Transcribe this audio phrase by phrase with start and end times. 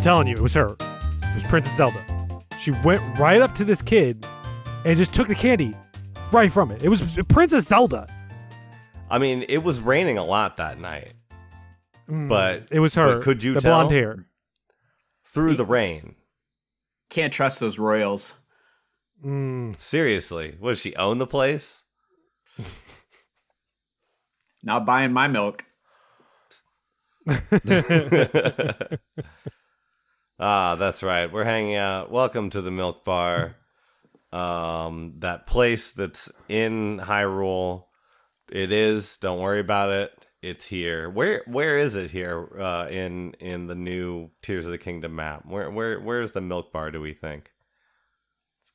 [0.00, 0.70] I'm telling you, it was her.
[0.80, 2.02] It was Princess Zelda.
[2.58, 4.24] She went right up to this kid
[4.86, 5.74] and just took the candy
[6.32, 6.82] right from it.
[6.82, 8.06] It was Princess Zelda.
[9.10, 11.12] I mean, it was raining a lot that night,
[12.08, 13.20] but It was her.
[13.20, 13.80] could you the tell?
[13.80, 14.24] blonde hair?
[15.22, 16.14] through the rain.
[17.10, 18.36] Can't trust those royals.
[19.22, 19.78] Mm.
[19.78, 21.84] Seriously, what does she own the place?
[24.62, 25.66] Not buying my milk.
[30.42, 31.30] Ah, that's right.
[31.30, 32.10] We're hanging out.
[32.10, 33.56] Welcome to the Milk Bar.
[34.32, 37.84] Um, that place that's in Hyrule.
[38.50, 39.18] It is.
[39.18, 40.12] Don't worry about it.
[40.40, 41.10] It's here.
[41.10, 42.48] Where where is it here?
[42.58, 45.44] Uh, in in the new Tears of the Kingdom map.
[45.44, 46.90] Where where where is the Milk Bar?
[46.90, 47.50] Do we think?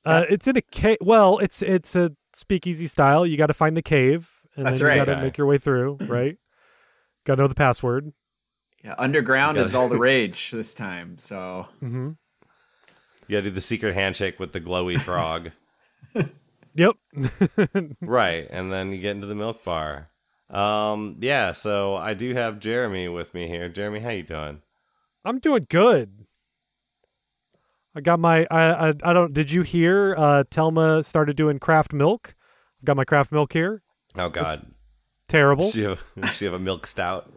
[0.05, 0.97] Uh, it's in a cave.
[1.01, 3.25] Well, it's it's a speakeasy style.
[3.25, 5.05] You got to find the cave, and That's then you right.
[5.07, 5.97] got to make your way through.
[6.07, 6.37] Right?
[7.25, 8.13] got to know the password.
[8.85, 11.17] Yeah, underground Gotta- is all the rage this time.
[11.17, 12.09] So hmm
[13.27, 15.51] You gotta do the secret handshake with the glowy frog.
[16.75, 16.95] Yep.
[18.01, 20.07] right, and then you get into the Milk Bar.
[20.49, 21.53] Um, yeah.
[21.53, 23.69] So I do have Jeremy with me here.
[23.69, 24.61] Jeremy, how you doing?
[25.23, 26.25] I'm doing good.
[27.95, 28.45] I got my.
[28.51, 29.33] I I, I don't.
[29.33, 30.15] Did you hear?
[30.17, 32.35] Uh, Telma started doing craft milk.
[32.81, 33.81] I've got my craft milk here.
[34.17, 34.61] Oh God,
[35.29, 35.63] Terrible.
[35.65, 37.31] Does she have, does she have a milk stout?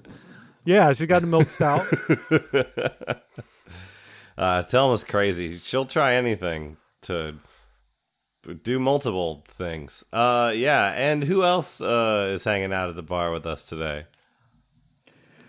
[0.64, 1.86] Yeah, she got a milk stout.
[4.38, 5.58] uh, Telma's crazy.
[5.58, 7.36] She'll try anything to
[8.62, 10.04] do multiple things.
[10.12, 10.92] Uh, yeah.
[10.94, 14.06] And who else uh, is hanging out at the bar with us today?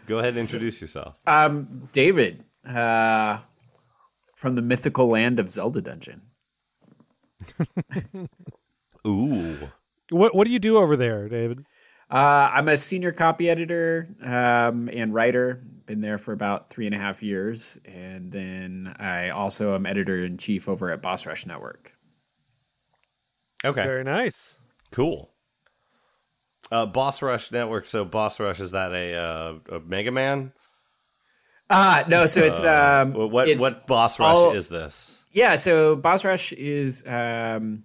[0.08, 1.16] Go ahead and introduce yourself.
[1.28, 3.40] um David, uh
[4.36, 6.22] from the mythical land of Zelda Dungeon.
[9.08, 9.70] Ooh.
[10.10, 11.64] what What do you do over there, David?
[12.12, 15.62] Uh, I'm a senior copy editor um, and writer.
[15.86, 20.24] Been there for about three and a half years, and then I also am editor
[20.24, 21.96] in chief over at Boss Rush Network.
[23.66, 23.84] Okay.
[23.84, 24.56] Very nice.
[24.92, 25.32] Cool.
[26.72, 27.86] Uh, Boss Rush Network.
[27.86, 30.54] So Boss Rush is that a uh, a Mega Man?
[31.72, 35.24] Ah, no, so it's Uh, um, what it's what Boss Rush all- is this?
[35.32, 37.84] Yeah, so Boss Rush is um,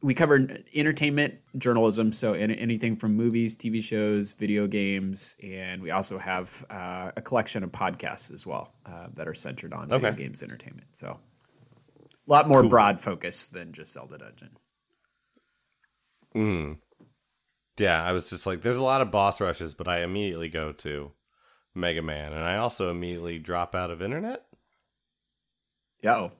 [0.00, 5.90] we cover entertainment journalism, so in, anything from movies, TV shows, video games, and we
[5.90, 10.12] also have uh, a collection of podcasts as well uh, that are centered on video
[10.12, 10.86] games entertainment.
[10.92, 11.18] So
[11.98, 14.50] a lot more broad focus than just Zelda Dungeon.
[16.34, 16.78] Mm.
[17.78, 20.72] Yeah, I was just like, there's a lot of boss rushes, but I immediately go
[20.72, 21.12] to
[21.74, 24.44] Mega Man, and I also immediately drop out of internet.
[26.02, 26.16] Yeah.
[26.16, 26.32] oh,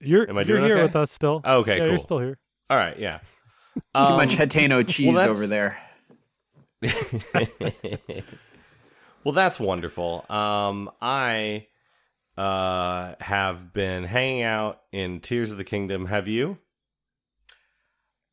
[0.00, 0.82] You're Am I you're doing here okay?
[0.84, 1.40] with us still.
[1.44, 2.04] Okay, yeah, You're cool.
[2.04, 2.38] still here.
[2.70, 3.18] All right, yeah.
[3.74, 5.78] Too Um, much Hateno cheese that's- over there.
[9.24, 10.24] well, that's wonderful.
[10.30, 11.66] Um, I
[12.36, 16.06] uh have been hanging out in Tears of the Kingdom.
[16.06, 16.58] Have you?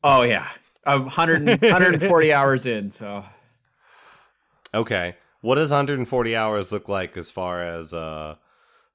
[0.03, 0.48] Oh yeah,
[0.86, 2.92] I'm 100, 140 hours in.
[2.92, 3.24] So
[4.74, 5.16] Okay.
[5.42, 8.36] What does 140 hours look like as far as uh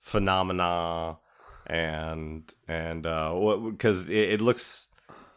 [0.00, 1.18] phenomena
[1.66, 4.88] and and uh what because it, it looks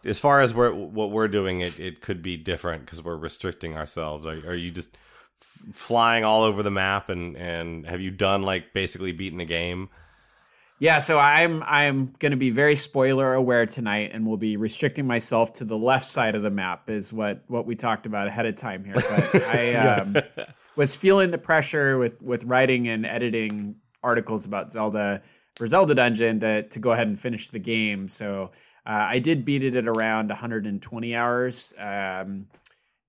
[0.06, 3.78] as far as we're what we're doing it it could be different because we're restricting
[3.78, 4.90] ourselves are, are you just
[5.42, 9.46] f- flying all over the map and and have you done like basically beating the
[9.46, 9.90] game
[10.82, 15.06] Yeah, so I'm I'm going to be very spoiler aware tonight, and will be restricting
[15.06, 18.46] myself to the left side of the map, is what what we talked about ahead
[18.46, 18.94] of time here.
[18.96, 20.16] But I um,
[20.78, 25.22] was feeling the pressure with with writing and editing articles about Zelda
[25.56, 28.08] for Zelda Dungeon to to go ahead and finish the game.
[28.08, 28.52] So
[28.90, 31.76] uh, I did beat it at around 120 hours.
[31.78, 32.48] Um,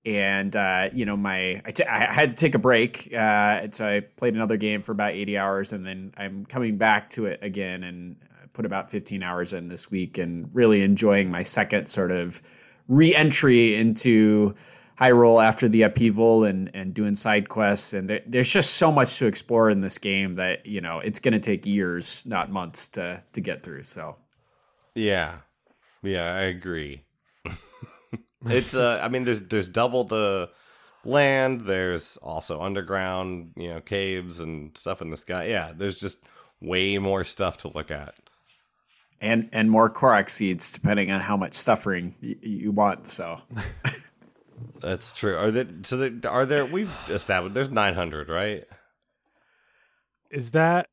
[0.05, 3.87] and uh, you know my I, t- I had to take a break uh, so
[3.87, 7.39] i played another game for about 80 hours and then i'm coming back to it
[7.43, 11.85] again and I put about 15 hours in this week and really enjoying my second
[11.85, 12.41] sort of
[12.87, 14.55] re-entry into
[14.99, 19.19] hyrule after the upheaval and and doing side quests and there, there's just so much
[19.19, 22.89] to explore in this game that you know it's going to take years not months
[22.89, 24.15] to to get through so
[24.95, 25.37] yeah
[26.03, 27.03] yeah i agree
[28.45, 30.49] it's uh i mean there's there's double the
[31.03, 36.23] land there's also underground you know caves and stuff in the sky yeah there's just
[36.61, 38.13] way more stuff to look at
[39.19, 43.39] and and more korok seeds depending on how much suffering y- you want so
[44.79, 45.37] That's true.
[45.37, 46.65] Are there so there, are there?
[46.65, 48.65] We've established there's 900, right?
[50.29, 50.87] Is that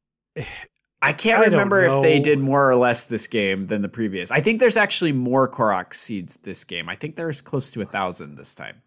[1.00, 4.30] I can't I remember if they did more or less this game than the previous.
[4.30, 6.88] I think there's actually more Korok seeds this game.
[6.88, 8.82] I think there's close to a thousand this time.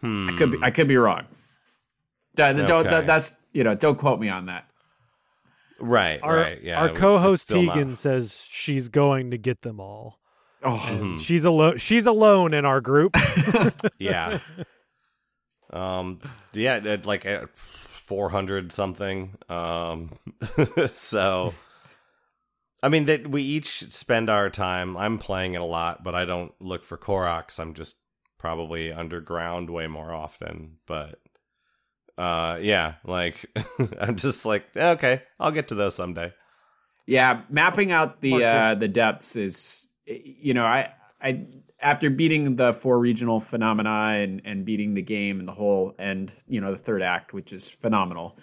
[0.00, 0.30] Hmm.
[0.30, 1.26] I could be I could be wrong.
[2.34, 2.88] Don't, okay.
[2.88, 4.66] don't, that's you know don't quote me on that.
[5.80, 6.80] Right, our, right, yeah.
[6.80, 7.98] Our co-host Tegan not...
[7.98, 10.20] says she's going to get them all.
[10.62, 11.16] Oh, mm-hmm.
[11.16, 11.78] she's alone.
[11.78, 13.16] She's alone in our group.
[13.98, 14.38] yeah.
[15.72, 16.20] Um.
[16.52, 16.98] Yeah.
[17.04, 17.24] Like.
[17.24, 17.46] Uh,
[18.06, 19.36] 400 something.
[19.48, 20.18] Um,
[20.92, 21.54] so,
[22.82, 24.96] I mean, that we each spend our time.
[24.96, 27.58] I'm playing it a lot, but I don't look for Koroks.
[27.58, 27.96] I'm just
[28.38, 30.78] probably underground way more often.
[30.86, 31.20] But
[32.18, 33.46] uh, yeah, like
[34.00, 36.32] I'm just like, eh, okay, I'll get to those someday.
[37.06, 41.46] Yeah, mapping out the uh, the depths is, you know, I I
[41.82, 46.32] after beating the four regional phenomena and and beating the game and the whole and
[46.46, 48.38] you know the third act, which is phenomenal.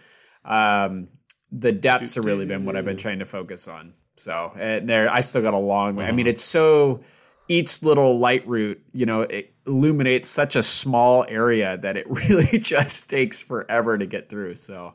[0.45, 1.07] Um,
[1.51, 3.93] the depths have really been what I've been trying to focus on.
[4.15, 6.05] So and there, I still got a long way.
[6.05, 7.01] I mean, it's so
[7.47, 13.09] each little Lightroot, you know, it illuminates such a small area that it really just
[13.09, 14.55] takes forever to get through.
[14.55, 14.93] So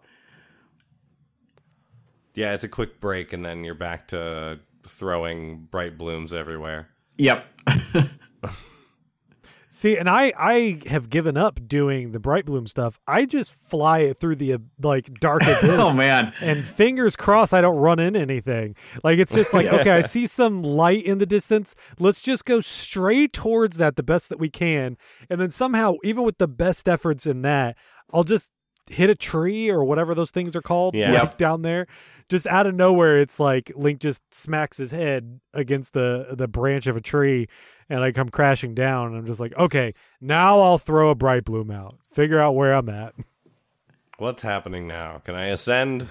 [2.35, 6.89] Yeah, it's a quick break and then you're back to throwing bright blooms everywhere.
[7.19, 7.47] yep.
[9.71, 13.01] See, and I I have given up doing the bright bloom stuff.
[13.09, 15.71] I just fly it through the like dark oh, abyss.
[15.81, 16.33] oh man.
[16.41, 18.77] And fingers crossed I don't run into anything.
[19.03, 21.75] Like it's just like, okay, I see some light in the distance.
[21.99, 24.97] Let's just go straight towards that the best that we can.
[25.29, 27.77] And then somehow, even with the best efforts in that,
[28.13, 28.53] I'll just
[28.89, 31.21] hit a tree or whatever those things are called Yeah.
[31.23, 31.89] like, down there.
[32.29, 36.87] Just out of nowhere, it's like Link just smacks his head against the the branch
[36.87, 37.49] of a tree
[37.89, 39.09] and I come crashing down.
[39.09, 41.97] And I'm just like, okay, now I'll throw a bright bloom out.
[42.13, 43.15] Figure out where I'm at.
[44.19, 45.21] What's happening now?
[45.25, 46.09] Can I ascend?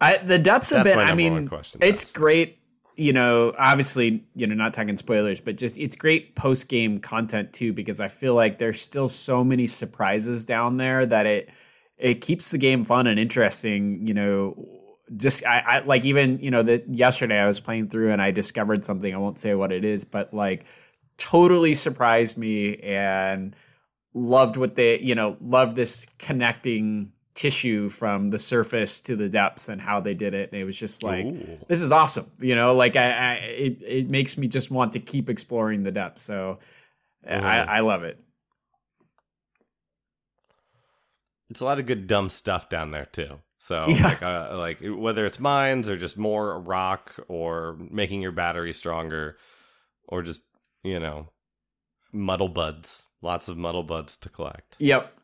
[0.00, 1.08] I, the depths have That's been.
[1.08, 2.12] I mean, question, it's yes.
[2.12, 2.58] great.
[2.96, 7.52] You know, obviously, you know, not talking spoilers, but just it's great post game content
[7.52, 11.50] too because I feel like there's still so many surprises down there that it
[11.98, 14.06] it keeps the game fun and interesting.
[14.06, 14.83] You know,
[15.16, 18.30] just I, I like even you know that yesterday I was playing through and I
[18.30, 19.14] discovered something.
[19.14, 20.64] I won't say what it is, but like
[21.16, 23.54] totally surprised me and
[24.14, 29.68] loved what they you know loved this connecting tissue from the surface to the depths
[29.68, 31.58] and how they did it and it was just like Ooh.
[31.66, 35.00] this is awesome you know like i, I it, it makes me just want to
[35.00, 36.60] keep exploring the depths so
[37.28, 37.78] I.
[37.78, 38.24] I love it
[41.50, 43.38] It's a lot of good dumb stuff down there too.
[43.64, 44.04] So Yeah.
[44.04, 49.36] like uh, like whether it's mines or just more rock or making your battery stronger
[50.06, 50.42] or just,
[50.82, 51.30] you know,
[52.12, 53.06] muddle buds.
[53.22, 54.76] Lots of muddle buds to collect.
[54.78, 55.16] yep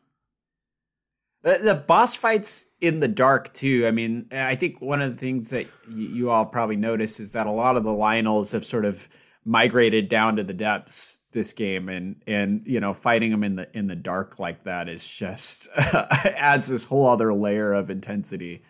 [1.43, 5.19] the, the boss fights in the dark too i mean i think one of the
[5.19, 8.65] things that y- you all probably notice is that a lot of the Lynels have
[8.65, 9.07] sort of
[9.43, 13.67] migrated down to the depths this game and and you know fighting them in the
[13.75, 18.61] in the dark like that is just adds this whole other layer of intensity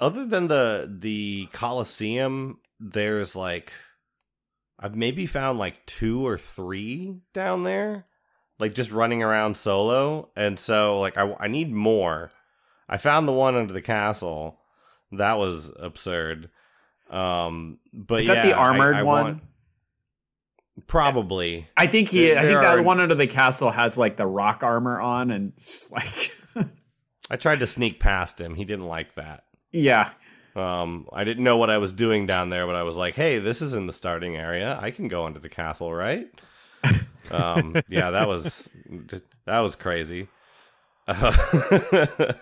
[0.00, 3.72] Other than the the Coliseum, there's like
[4.78, 8.06] I've maybe found like two or three down there,
[8.60, 10.30] like just running around solo.
[10.36, 12.30] And so like I I need more.
[12.88, 14.60] I found the one under the castle.
[15.10, 16.50] That was absurd.
[17.10, 19.42] Um, but is yeah, that the armored I one want-
[20.86, 21.66] probably.
[21.76, 22.26] I think he.
[22.28, 25.30] There- I think that are- one under the castle has like the rock armor on,
[25.30, 26.32] and just like,
[27.30, 28.54] I tried to sneak past him.
[28.54, 29.44] He didn't like that.
[29.72, 30.10] yeah,
[30.56, 33.38] Um, I didn't know what I was doing down there, but I was like, "Hey,
[33.38, 34.78] this is in the starting area.
[34.80, 36.28] I can go into the castle, right?"
[37.30, 38.68] um, yeah, that was
[39.46, 40.26] that was crazy.
[41.06, 41.14] a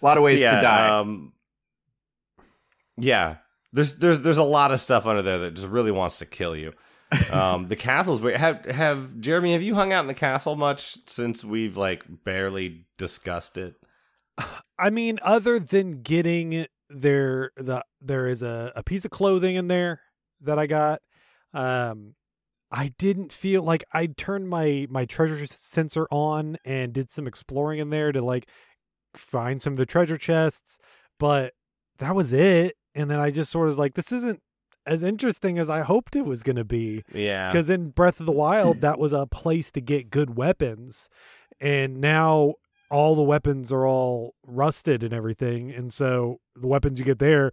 [0.00, 0.88] lot of ways yeah, to die.
[0.98, 1.32] Um,
[2.96, 3.36] yeah,
[3.72, 6.56] there's there's there's a lot of stuff under there that just really wants to kill
[6.56, 6.72] you.
[7.32, 8.20] Um, the castles.
[8.20, 9.52] Have have Jeremy?
[9.52, 13.76] Have you hung out in the castle much since we've like barely discussed it?
[14.78, 19.68] I mean, other than getting there, the there is a, a piece of clothing in
[19.68, 20.00] there
[20.42, 21.00] that I got.
[21.54, 22.14] Um,
[22.70, 27.78] I didn't feel like I turned my my treasure sensor on and did some exploring
[27.78, 28.48] in there to like
[29.14, 30.78] find some of the treasure chests,
[31.18, 31.54] but
[31.98, 32.74] that was it.
[32.94, 34.40] And then I just sort of was like, this isn't
[34.86, 38.26] as interesting as I hoped it was going to be Yeah, because in Breath of
[38.26, 41.08] the Wild, that was a place to get good weapons,
[41.60, 42.54] and now
[42.90, 47.52] all the weapons are all rusted and everything, and so the weapons you get there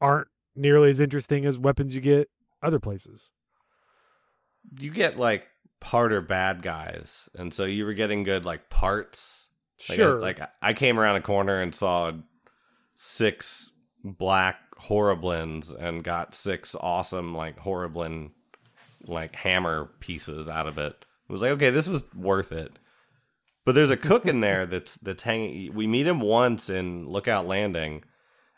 [0.00, 2.28] aren't nearly as interesting as weapons you get
[2.62, 3.30] other places.
[4.78, 5.48] you get like
[5.80, 9.48] part or bad guys, and so you were getting good like parts.
[9.88, 12.12] Like, I- Sure, like I came around a corner and saw
[12.94, 13.70] six
[14.04, 14.56] black
[14.88, 18.30] horriblins and got six awesome like horriblin
[19.06, 21.04] like hammer pieces out of it.
[21.28, 22.78] It was like okay, this was worth it.
[23.64, 25.74] But there's a cook in there that's that's hanging.
[25.74, 28.02] We meet him once in Lookout Landing,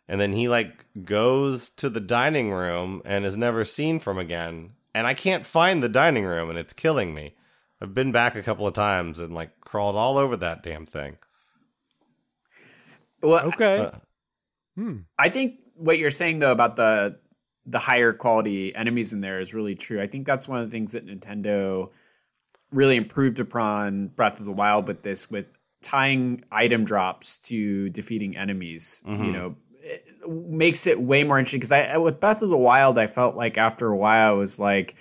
[0.09, 4.71] and then he like goes to the dining room and is never seen from again.
[4.95, 7.35] And I can't find the dining room, and it's killing me.
[7.83, 11.19] I've been back a couple of times and like crawled all over that damn thing.
[13.23, 13.79] Well, Okay.
[13.79, 13.91] Uh,
[14.75, 14.97] hmm.
[15.19, 17.19] I think what you're saying though about the
[17.67, 20.01] the higher quality enemies in there is really true.
[20.01, 21.91] I think that's one of the things that Nintendo
[22.71, 25.47] really improved upon Breath of the Wild with this with
[25.83, 29.03] tying item drops to defeating enemies.
[29.07, 29.33] You Mhm.
[29.33, 33.07] know, it makes it way more interesting because I with Breath of the Wild I
[33.07, 34.95] felt like after a while I was like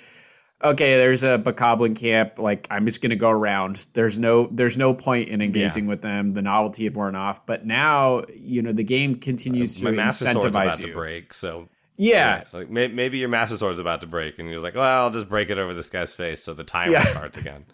[0.64, 2.40] okay, there's a Bokoblin camp.
[2.40, 3.86] Like, I'm just gonna go around.
[3.94, 6.34] There's no, there's no point in engaging with them.
[6.34, 7.46] The novelty had worn off.
[7.46, 11.34] But now, you know, the game continues my to master sword's about incentivize to break,
[11.34, 11.68] so
[11.98, 15.12] Yeah, like may- maybe your master sword's about to break, and you're like, well, I'll
[15.12, 17.00] just break it over this guy's face so the timer Yeah.
[17.04, 17.66] starts again.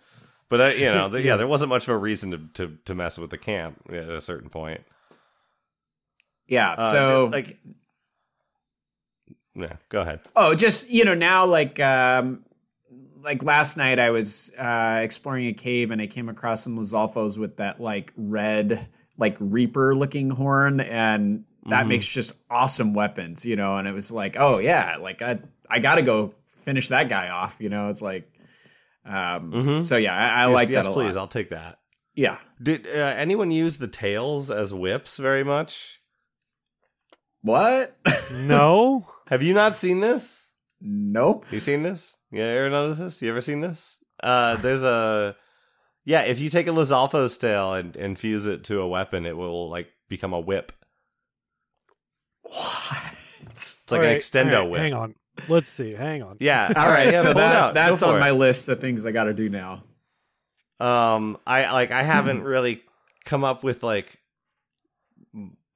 [0.50, 2.96] But uh, you know, th- yeah, there wasn't much of a reason to, to, to
[2.96, 4.82] mess with the camp at a certain point.
[6.48, 6.72] yeah.
[6.72, 7.58] Uh, so, like,
[9.56, 10.22] yeah, go ahead.
[10.36, 12.44] oh, just you know, now like, um,
[13.24, 17.38] like last night I was uh, exploring a cave and I came across some Lizalfos
[17.38, 21.90] with that like red, like Reaper looking horn, and that Mhm.
[21.90, 23.78] makes just awesome weapons, you know.
[23.78, 27.30] And it was like, oh yeah, like I, I got to go finish that guy
[27.30, 27.90] off, you know.
[27.90, 28.32] It's like,
[29.06, 29.86] um, Mhm.
[29.86, 31.22] so yeah, I, I yes, like yes, that a please, lot.
[31.22, 31.80] I'll take that.
[32.16, 32.38] Yeah.
[32.62, 36.02] Did uh, anyone use the tails as whips very much?
[37.42, 37.96] What?
[38.32, 39.08] No.
[39.28, 40.39] Have you not seen this?
[40.82, 41.46] Nope.
[41.52, 42.18] You seen this?
[42.32, 43.22] Yeah, ever noticed this?
[43.22, 44.00] You ever seen this?
[44.22, 45.36] Uh, there's a
[46.06, 46.22] yeah.
[46.22, 49.70] If you take a Lizalfo's tail and, and fuse it to a weapon, it will
[49.70, 50.72] like become a whip.
[52.44, 53.14] What?
[53.42, 54.82] It's like an extendo whip.
[54.82, 55.16] Hang on.
[55.48, 55.94] Let's see.
[55.94, 56.38] Hang on.
[56.40, 56.72] Yeah.
[56.76, 58.20] All right, yeah, so that that's on it.
[58.20, 59.84] my list of things I got to do now.
[60.80, 62.82] Um, I like I haven't really
[63.26, 64.20] come up with like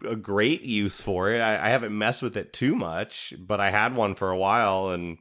[0.08, 1.40] a great use for it.
[1.40, 4.90] I, I haven't messed with it too much, but I had one for a while
[4.90, 5.18] and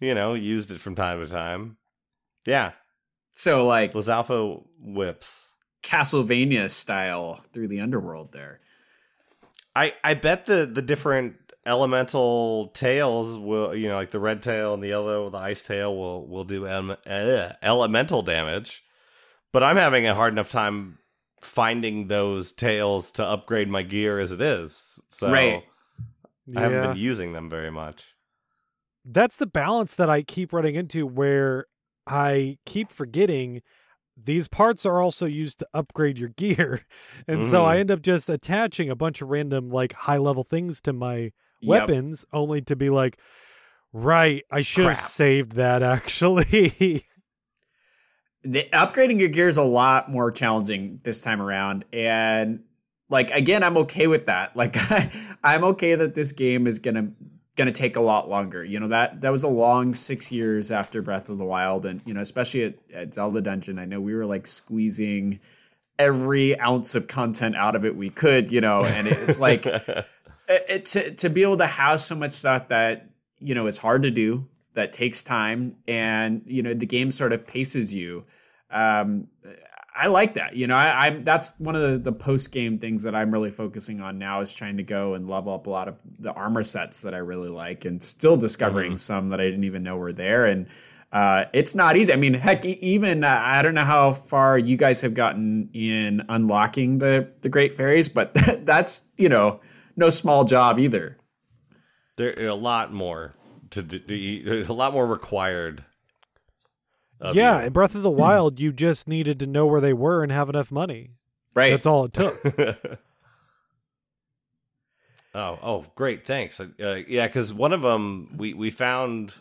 [0.00, 1.76] you know used it from time to time.
[2.44, 2.72] Yeah,
[3.32, 5.54] So like Lizalfo whips.
[5.82, 8.60] Castlevania style through the underworld there.
[9.74, 14.74] I I bet the the different elemental tails will you know like the red tail
[14.74, 18.82] and the yellow the ice tail will will do ele- uh, elemental damage
[19.52, 20.98] but i'm having a hard enough time
[21.44, 25.64] finding those tails to upgrade my gear as it is so Right.
[26.56, 26.88] i haven't Yeah.
[26.88, 28.14] been using them very much
[29.04, 31.66] That's the balance that I keep running into where
[32.06, 33.62] I keep forgetting
[34.16, 36.82] these parts are also used to upgrade your gear.
[37.26, 37.80] And so I Mhm.
[37.80, 41.88] end up just attaching a bunch of random like high level things to my Yep.
[41.88, 43.18] weapons only to be like
[43.92, 47.06] right, I should have saved that actually.
[48.44, 52.64] The, upgrading your gear is a lot more challenging this time around, and
[53.08, 54.56] like again, I'm okay with that.
[54.56, 54.76] Like
[55.44, 57.12] I'm okay that this game is gonna
[57.56, 58.64] gonna take a lot longer.
[58.64, 62.00] You know that that was a long six years after Breath of the Wild, and
[62.04, 65.40] you know especially at, at Zelda Dungeon, I know we were like squeezing
[65.98, 68.50] every ounce of content out of it we could.
[68.50, 70.06] You know, and it's like it,
[70.48, 74.02] it, to to be able to have so much stuff that you know it's hard
[74.02, 78.24] to do that takes time and you know the game sort of paces you
[78.70, 79.26] um
[79.94, 83.02] i like that you know I, i'm that's one of the, the post game things
[83.02, 85.88] that i'm really focusing on now is trying to go and level up a lot
[85.88, 88.98] of the armor sets that i really like and still discovering Mhm.
[89.00, 90.66] some that i didn't even know were there and
[91.14, 92.10] uh, it's not easy.
[92.10, 96.24] I mean, heck, even uh, I don't know how far you guys have gotten in
[96.30, 98.32] unlocking the the great fairies, but
[98.64, 99.60] that's you know
[99.94, 101.18] no small job either.
[102.16, 103.34] there are a lot more
[103.72, 105.84] to do a lot more required
[107.32, 107.66] yeah, you.
[107.66, 110.48] in Breath of the Wild, you just needed to know where they were and have
[110.48, 111.10] enough money.
[111.54, 111.70] Right.
[111.70, 112.44] That's all it took.
[115.34, 116.60] oh, oh, great, thanks.
[116.60, 119.34] Uh, yeah, because one of them we we found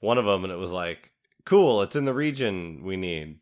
[0.00, 1.10] one of them, and it was like,
[1.44, 3.40] cool, it's in the region we need.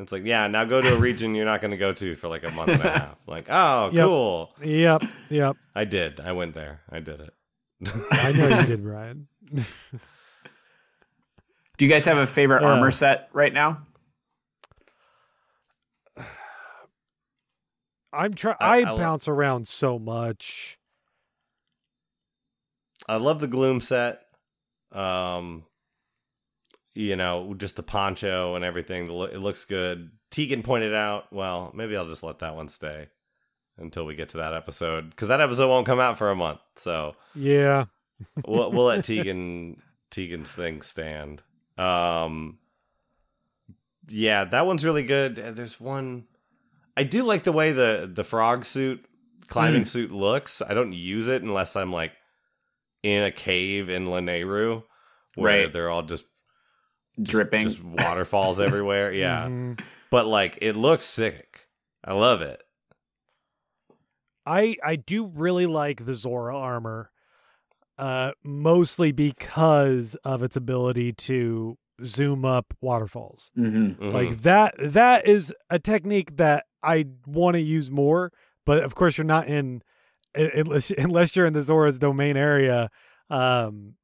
[0.00, 2.28] It's like, yeah, now go to a region you're not going to go to for
[2.28, 3.16] like a month and a half.
[3.26, 4.04] Like, oh, Yep.
[4.04, 4.50] cool.
[4.62, 5.56] yep, yep.
[5.74, 6.20] I did.
[6.20, 6.80] I went there.
[6.88, 7.34] I did it.
[7.86, 9.28] I know you did, Ryan.
[11.76, 12.68] Do you guys have a favorite Yeah.
[12.68, 13.82] armor set right now?
[18.12, 18.56] I'm try.
[18.58, 20.78] I- I, I lo- bounce around so much.
[23.08, 24.22] I love the gloom set.
[24.92, 25.64] Um,
[26.94, 29.04] you know, just the poncho and everything.
[29.04, 30.10] It looks good.
[30.30, 31.32] Tegan pointed out.
[31.32, 33.08] Well, maybe I'll just let that one stay
[33.78, 36.60] until we get to that episode because that episode won't come out for a month.
[36.76, 37.84] So Yeah,
[38.46, 39.80] we'll, we'll let Tegan
[40.10, 41.42] Tegan's thing stand.
[41.76, 42.58] Um,
[44.08, 45.38] yeah, that one's really good.
[45.38, 46.24] Uh, There's one
[46.96, 49.04] I do like the way the the frog suit
[49.48, 50.60] climbing suit looks.
[50.60, 52.12] I don't use it unless I'm like
[53.02, 54.82] in a cave in Lanayru
[55.36, 55.72] where Right.
[55.72, 56.24] they're all just
[57.22, 57.62] Dripping.
[57.62, 59.12] just waterfalls everywhere.
[59.12, 59.46] Yeah.
[59.46, 59.80] Mhm.
[60.10, 61.68] But like it looks sick.
[62.04, 62.62] I love it.
[64.48, 67.10] I I do really like the Zora armor,
[67.98, 73.50] uh, mostly because of its ability to zoom up waterfalls.
[73.58, 74.02] mm-hmm.
[74.04, 74.12] Mhm.
[74.12, 78.32] Like that that is a technique that I want to use more,
[78.64, 79.82] but of course you're not in
[80.34, 82.88] unless unless you're in the Zora's domain area,
[83.30, 83.94] um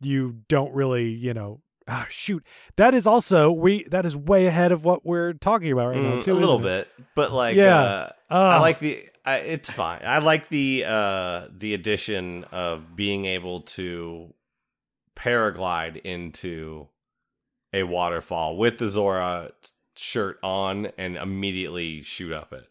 [0.00, 2.44] you don't really, you know, ah, shoot.
[2.76, 6.16] That is also we that is way ahead of what we're talking about right now
[6.16, 6.32] Mm, too.
[6.32, 6.88] a little isn't it?
[6.98, 7.80] bit, but like Yeah.
[7.80, 9.08] uh, Ah, I like the.
[9.24, 10.00] I, it's fine.
[10.04, 14.34] I like the uh the addition of being able to
[15.16, 16.88] paraglide into
[17.72, 19.52] a waterfall with the Zora
[19.96, 22.68] shirt on and immediately shoot up it.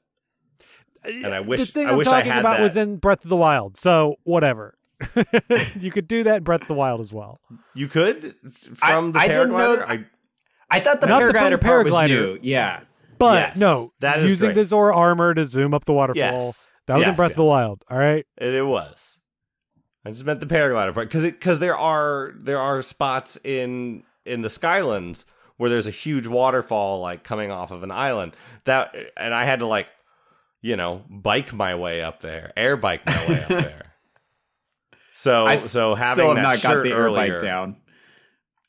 [1.03, 3.23] and I wish- the thing I am wish I talking had about was in Breath
[3.23, 3.77] of the Wild.
[3.77, 4.77] So whatever.
[5.79, 7.39] you could do that in Breath of the Wild as well.
[7.73, 8.35] You could
[8.75, 9.85] from the I didn't know- paraglider.
[9.87, 10.05] I,
[10.69, 12.07] I thought the Not the- paraglider the part was paraglider.
[12.07, 12.39] new.
[12.41, 12.81] Yeah.
[13.21, 14.55] But Yes, no, that is using great.
[14.55, 16.21] the Zora armor to zoom up the waterfall.
[16.21, 17.43] yes, That was in Yes, Breath of the.
[17.43, 17.83] Wild.
[17.89, 18.25] All right.
[18.37, 19.19] It, it was.
[20.05, 24.41] I just meant the paraglider part because because there are there are spots in in
[24.41, 25.25] the Skylands
[25.57, 28.33] where there's a huge waterfall like coming off of an island
[28.65, 29.87] that and I had to like
[30.61, 33.83] you know bike my way up there, air bike my way up there.
[35.13, 37.41] So I s- so having still have that not got shirt the air earlier, bike
[37.43, 37.75] down.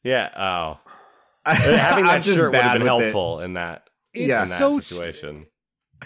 [0.02, 0.28] yeah.
[0.36, 0.80] Oh,
[1.50, 3.02] having I'm that just shirt would have been with it.
[3.04, 4.42] helpful in that It's Yeah.
[4.44, 5.46] in that so situation.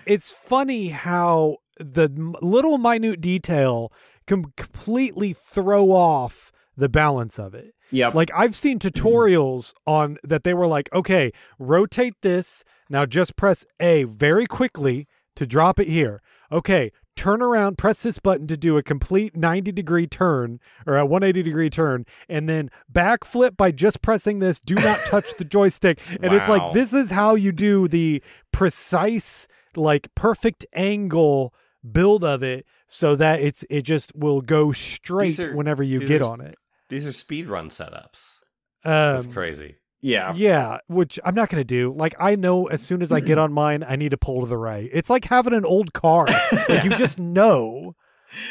[0.06, 3.92] it's funny how the m- little minute detail
[4.26, 7.74] can completely throw off the balance of it.
[7.90, 8.08] Yeah.
[8.08, 12.64] Like I've seen tutorials on that they were like, okay, rotate this.
[12.90, 16.20] Now just press A very quickly to drop it here.
[16.52, 21.04] Okay, turn around, press this button to do a complete 90 degree turn or a
[21.06, 24.60] 180 degree turn, and then backflip by just pressing this.
[24.60, 26.00] Do not touch the joystick.
[26.22, 31.54] And it's like, this is how you do the precise, like perfect angle
[31.92, 36.20] build of it so that it's it just will go straight are- whenever you get
[36.22, 36.56] are- on it.
[36.88, 38.38] These are speedrun setups.
[38.84, 39.76] Um, That's crazy.
[40.00, 40.32] Yeah.
[40.34, 41.92] yeah, which I'm not going to do.
[41.96, 44.46] Like, I know as soon as I get on mine, I need to pull to
[44.46, 44.88] the right.
[44.92, 46.26] It's like having an old car.
[46.68, 47.94] Like, you just know.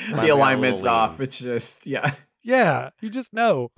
[0.09, 1.19] The alignment's off.
[1.19, 1.23] lean.
[1.23, 2.13] It's just yeah.
[2.43, 3.71] Yeah, you just know.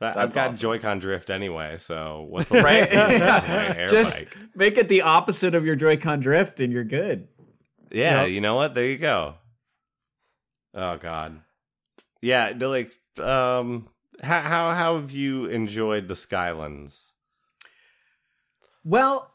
[0.00, 0.60] I- I've got awesome.
[0.62, 2.88] Joy-Con drift anyway, so what's the Right.
[2.90, 4.36] air Just bike?
[4.54, 7.26] make it the opposite of your Joy-Con drift, and you're good.
[7.90, 8.30] Yeah, Yep.
[8.30, 8.74] you know what?
[8.74, 9.34] There you go.
[10.74, 11.40] Oh God.
[12.22, 13.88] Yeah, the, like um
[14.22, 17.12] how how how have you enjoyed the Skylands?
[18.84, 19.34] Well,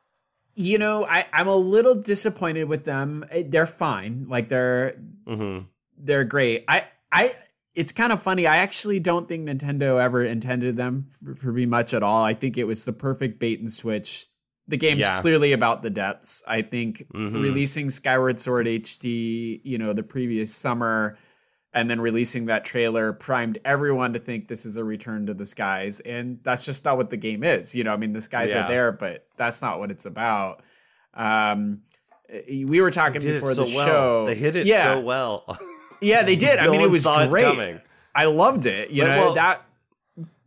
[0.56, 3.26] you know, I, I'm a little disappointed with them.
[3.30, 4.26] Eh, They're fine.
[4.30, 5.66] Like they're Mm-hmm.
[5.98, 6.66] they're great.
[6.68, 7.34] I I
[7.74, 8.48] it's kind of funny.
[8.48, 12.24] I actually don't think Nintendo ever intended them for, for me much at all.
[12.24, 14.28] I think it was the perfect bait and switch.
[14.68, 15.20] The game's Yeah.
[15.22, 16.42] clearly about the depths.
[16.48, 17.34] I think Mhm.
[17.42, 21.18] releasing Skyward Sword HD, you know, the previous summer
[21.76, 25.46] and then releasing that trailer primed everyone to think this is a return to the
[25.46, 27.76] skies and that's just not what the game is.
[27.76, 28.66] You know, I mean the skies Yeah.
[28.66, 30.64] are there, but that's not what it's about.
[31.14, 31.82] Um
[32.30, 33.86] eh, we were talking before so the well.
[33.86, 34.26] show.
[34.26, 34.96] They hit it yeah.
[34.96, 35.60] so well.
[36.02, 36.60] Yeah, they did.
[36.60, 37.80] I mean, it was it great.
[38.14, 38.92] I loved it.
[38.92, 39.62] You But, know well- that.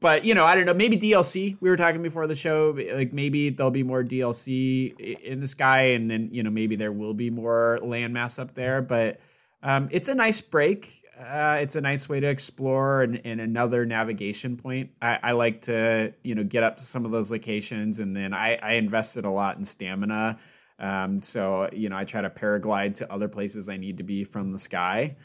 [0.00, 0.74] But you know, I don't know.
[0.74, 1.56] Maybe DLC.
[1.60, 2.76] We were talking before the show.
[2.92, 6.92] Like maybe there'll be more DLC in the sky, and then you know maybe there
[6.92, 8.80] will be more landmass up there.
[8.80, 9.18] But
[9.62, 11.02] um, it's a nice break.
[11.18, 14.90] Uh, it's a nice way to explore and, and another navigation point.
[15.02, 18.32] I, I like to you know get up to some of those locations, and then
[18.32, 20.38] I, I invested a lot in stamina.
[20.78, 24.22] Um, so you know I try to paraglide to other places I need to be
[24.24, 25.16] from the sky.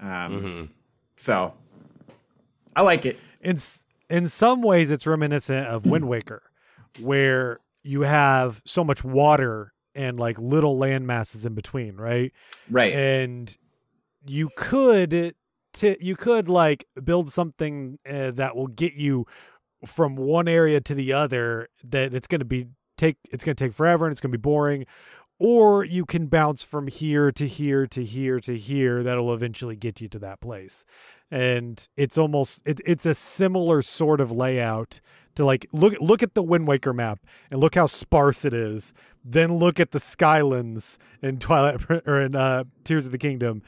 [0.00, 0.64] Um, Mm-hmm.
[1.16, 1.54] so
[2.76, 3.18] I like it.
[3.40, 3.56] in
[4.10, 6.42] in some ways it's reminiscent of Wind Waker,
[7.00, 12.32] where you have so much water and like little land masses in between, right?
[12.70, 12.92] Right.
[12.92, 13.56] And
[14.26, 15.34] you could
[15.82, 19.26] you could like build something uh, that will get you
[19.84, 23.64] from one area to the other that it's going to be take it's going to
[23.64, 24.84] take forever and it's going to be boring
[25.38, 30.00] or you can bounce from here to here to here to here that'll eventually get
[30.00, 30.84] you to that place
[31.30, 35.00] and it's almost it, it's a similar sort of layout
[35.34, 38.92] to like look look at the Wind Waker map and look how sparse it is.
[39.24, 43.62] Then look at the Skylands in Twilight or in uh, Tears of the Kingdom,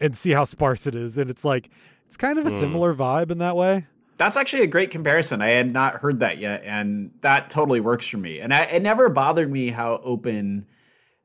[0.00, 1.18] and see how sparse it is.
[1.18, 1.70] And it's like
[2.06, 2.58] it's kind of a Hmm.
[2.58, 3.86] similar vibe in that way.
[4.16, 5.42] that's actually a great comparison.
[5.42, 8.38] I had not heard that yet, and that totally works for me.
[8.38, 10.66] And I, it never bothered me how open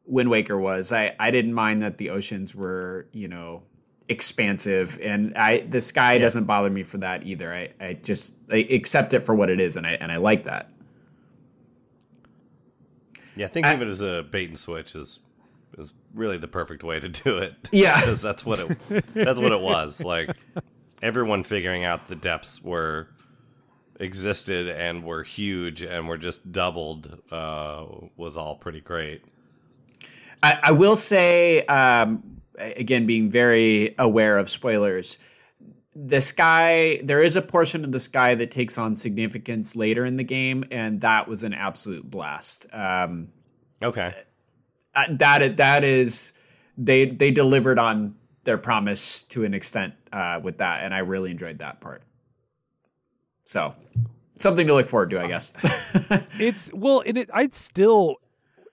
[0.06, 0.92] Wind Waker was.
[0.92, 3.62] I, I didn't mind that the oceans were, you know,
[4.08, 6.22] expansive, and I the sky yeah.
[6.22, 7.54] doesn't bother me for that either.
[7.54, 10.46] I, I just I accept it for what it is, and I and I like
[10.46, 10.72] that.
[13.36, 15.20] Yeah, thinking I, of it as a bait and switch is
[15.78, 17.54] is really the perfect way to do it.
[17.72, 20.02] Yeah, because that's what it that's what it was.
[20.02, 20.36] Like
[21.02, 23.08] everyone figuring out the depths were
[24.00, 27.86] existed and were huge and were just doubled uh,
[28.18, 29.24] was all pretty great.
[30.42, 35.18] I, I will say, um, again, being very aware of spoilers.
[35.96, 40.16] The sky, there is a portion of the sky that takes on significance later in
[40.16, 42.68] the game, and that was an absolute blast.
[42.72, 43.30] Um,
[43.84, 44.16] okay,
[44.94, 46.34] that that is
[46.78, 51.32] they they delivered on their promise to an extent uh, with that, and I really
[51.32, 52.04] enjoyed that part.
[53.44, 53.76] So
[54.38, 55.54] something to look forward to, I guess.
[56.40, 58.18] it's well, and it I'd still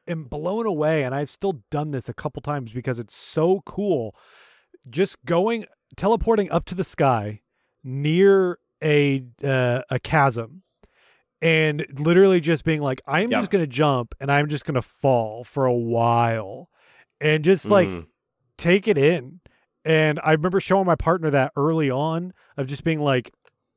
[0.09, 4.14] am blown away, and I've still done this a couple times because it's so cool.
[4.88, 7.40] Just going teleporting up to the sky
[7.83, 10.62] near a uh, a chasm
[11.46, 13.40] and literally just being like i'm yep.
[13.40, 16.68] just gonna jump and i'm just gonna fall for a while
[17.20, 18.06] and just like mm.
[18.59, 19.40] take it in
[19.87, 23.32] and I remember showing my partner that early on of just being like,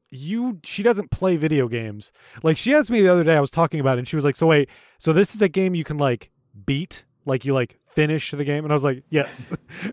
[0.10, 2.12] you she doesn't play video games.
[2.42, 4.26] Like she asked me the other day, I was talking about it, and she was
[4.26, 6.32] like, So wait, so this is a game you can like
[6.66, 7.06] beat?
[7.26, 8.64] Like you like finish the game?
[8.64, 9.52] And I was like, Yes.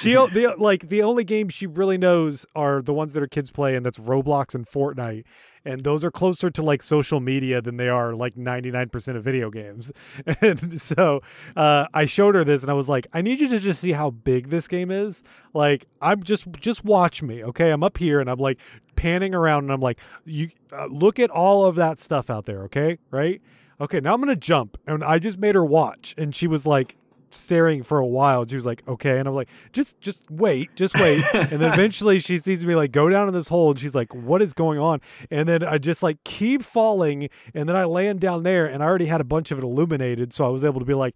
[0.00, 3.50] she the like the only games she really knows are the ones that her kids
[3.50, 5.24] play, and that's Roblox and Fortnite.
[5.64, 9.50] And those are closer to like social media than they are like 99% of video
[9.50, 9.92] games.
[10.40, 11.20] And so
[11.56, 13.92] uh, i showed her this and i was like i need you to just see
[13.92, 15.22] how big this game is.
[15.52, 17.70] Like i'm just just watch me okay?
[17.70, 18.58] I'm up here and i'm like
[18.96, 22.62] panning around and i'm like you uh, look at all of that stuff out there
[22.64, 22.98] okay?
[23.10, 23.42] Right
[23.80, 26.96] okay now i'm gonna jump and i just made her watch and she was like
[27.30, 28.46] staring for a while.
[28.46, 32.18] She was like, "Okay," and I'm like, "Just, just wait, just wait." and then eventually
[32.18, 34.78] she sees me like go down in this hole, and she's like, "What is going
[34.78, 38.82] on?" And then I just like keep falling, and then I land down there, and
[38.82, 41.14] I already had a bunch of it illuminated, so I was able to be like,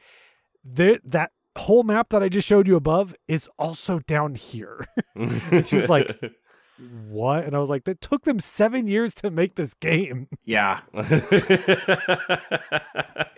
[0.65, 5.77] "That whole map that I just showed you above is also down here." and she
[5.77, 6.19] was like,
[7.09, 7.45] what?
[7.45, 10.29] And I was like, that took them seven years to make this game.
[10.45, 10.81] Yeah.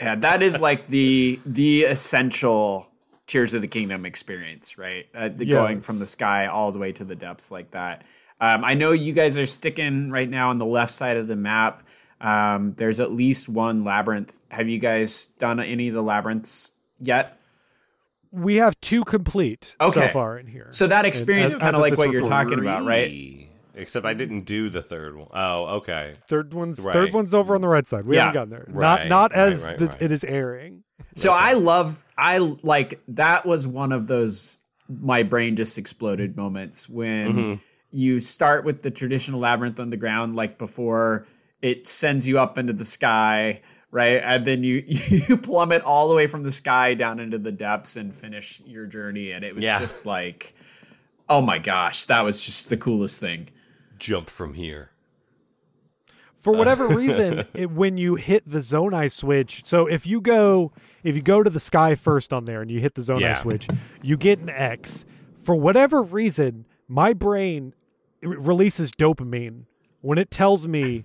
[0.01, 2.88] yeah, that is like the the essential
[3.27, 5.07] Tears of the Kingdom experience, right?
[5.14, 5.51] Uh, yes.
[5.51, 8.03] Going from the sky all the way to the depths like that.
[8.40, 11.37] Um, I know you guys are sticking right now on the left side of the
[11.37, 11.83] map.
[12.20, 14.37] Um, there's at least one labyrinth.
[14.51, 17.36] Have you guys done any of the labyrinths yet?
[18.31, 20.01] We have two complete okay.
[20.01, 20.69] so far in here.
[20.71, 23.49] So that experience kind of like what you're talking about, right?
[23.75, 25.29] Except I didn't do the third one.
[25.35, 26.15] Oh, okay.
[26.29, 26.95] Third one's right.
[26.95, 28.07] third one's over on the right side.
[28.07, 28.27] We yeah.
[28.27, 28.65] haven't gotten there.
[28.69, 29.09] Right.
[29.09, 30.83] Not not as right, the, it is airing.
[31.15, 34.59] So I love I like that was one of those
[34.89, 37.55] my brain just exploded moments when mm-hmm.
[37.91, 41.27] you start with the traditional labyrinth on the ground like before
[41.61, 44.20] it sends you up into the sky right?
[44.22, 47.96] And then you you plummet all the way from the sky down into the depths
[47.96, 49.33] and finish your journey.
[49.33, 49.79] And it was yeah.
[49.79, 50.55] just like,
[51.29, 53.49] oh my gosh, that was just the coolest thing.
[53.99, 54.90] Jump from here.
[56.37, 60.72] For whatever reason, it, when you hit the zone Zonai switch, so if you go
[61.03, 63.35] if you go to the sky first on there and you hit the Zonai yeah.
[63.35, 63.68] switch,
[64.03, 65.05] you get an X.
[65.35, 67.75] For whatever reason, my brain
[68.22, 69.64] releases dopamine
[70.01, 71.05] when it tells me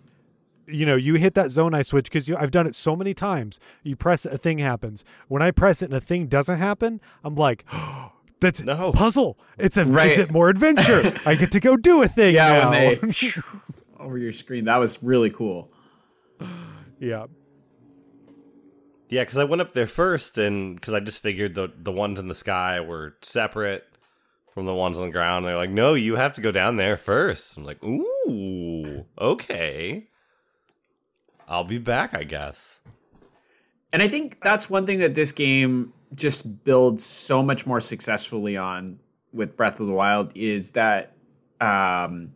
[0.72, 3.60] you know, you hit that Zonai switch because I've done it so many times.
[3.84, 5.04] You press it, a thing happens.
[5.28, 8.92] When I press it and a thing doesn't happen, I'm like, oh, that's no.
[8.92, 9.38] puzzle.
[9.58, 10.18] It's a right.
[10.18, 11.14] it's more adventure.
[11.26, 12.36] I get to go do a thing.
[12.36, 12.70] Yeah, now.
[12.70, 13.32] when they
[14.00, 15.72] over your screen, that was really cool.
[17.00, 17.26] Yeah.
[19.10, 22.18] Yeah, because I went up there first, and because I just figured the the ones
[22.18, 23.86] in the sky were separate
[24.54, 25.46] from the ones on the ground.
[25.46, 27.58] They're like, no, you have to go down there first.
[27.58, 30.08] I'm like, ooh, okay.
[31.52, 32.80] I'll be back, I guess.
[33.92, 38.56] And I think that's one thing that this game just builds so much more successfully
[38.56, 39.00] on
[39.34, 41.12] with Breath of the Wild is that
[41.60, 42.32] um,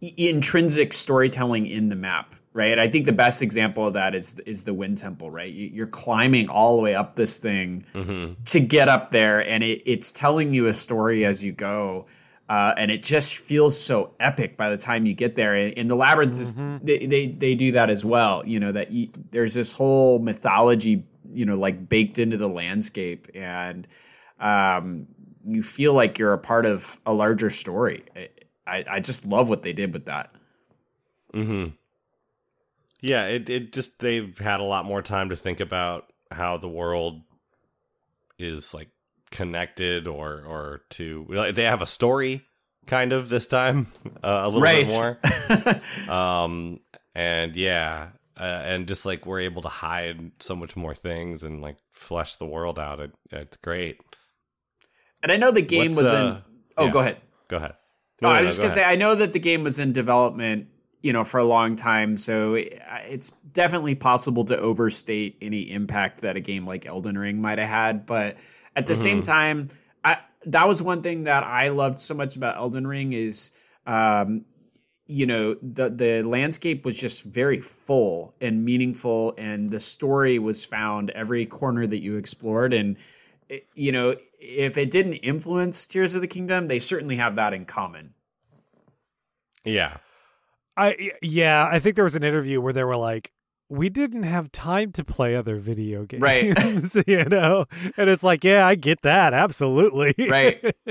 [0.00, 2.78] intrinsic storytelling in the map, right?
[2.78, 5.52] I think the best example of that is is the Wind Temple, right?
[5.52, 8.40] You're climbing all the way up this thing mm-hmm.
[8.44, 12.06] to get up there, and it, it's telling you a story as you go.
[12.48, 15.54] Uh, and it just feels so epic by the time you get there.
[15.54, 16.84] And, and the labyrinths, mm-hmm.
[16.84, 18.42] they, they they do that as well.
[18.46, 23.26] You know that you, there's this whole mythology, you know, like baked into the landscape,
[23.34, 23.88] and
[24.38, 25.08] um,
[25.44, 28.04] you feel like you're a part of a larger story.
[28.66, 30.32] I, I just love what they did with that.
[31.32, 31.68] Hmm.
[33.00, 33.26] Yeah.
[33.26, 37.22] It it just they've had a lot more time to think about how the world
[38.38, 38.88] is like
[39.30, 42.44] connected or or to they have a story
[42.86, 43.86] kind of this time
[44.22, 44.86] uh, a little Right.
[44.86, 46.08] bit more.
[46.14, 46.80] um
[47.14, 51.62] and yeah uh, and just like we're able to hide so much more things and
[51.62, 53.98] like flesh the world out it, it's great
[55.22, 56.16] And I know the game What's, was in.
[56.16, 56.40] uh,
[56.78, 56.90] Oh, yeah.
[56.92, 57.16] go ahead.
[57.48, 57.72] go ahead
[58.22, 58.84] Oh, No, I no, was just go gonna say.
[58.84, 60.68] I know that the game was in development,
[61.02, 66.36] you know, for a long time, so it's definitely possible to overstate any impact that
[66.36, 68.06] a game like Elden Ring might have had.
[68.06, 68.36] But
[68.76, 69.22] at the same Mm-hmm.
[69.22, 69.68] time,
[70.04, 73.52] I that was one thing that I loved so much about Elden Ring is,
[73.86, 74.44] um,
[75.06, 80.64] you know, the the landscape was just very full and meaningful, and the story was
[80.64, 82.96] found every corner that you explored, and
[83.48, 87.54] it- you know, if it didn't influence Tears of the Kingdom, they certainly have that
[87.54, 88.14] in common.
[89.64, 89.98] yeah
[90.76, 93.32] I yeah, I think there was an interview where they were like,
[93.68, 96.54] "We didn't have time to play other video games," Right.
[97.06, 100.62] you know, and it's like, yeah, I get that, absolutely, Right.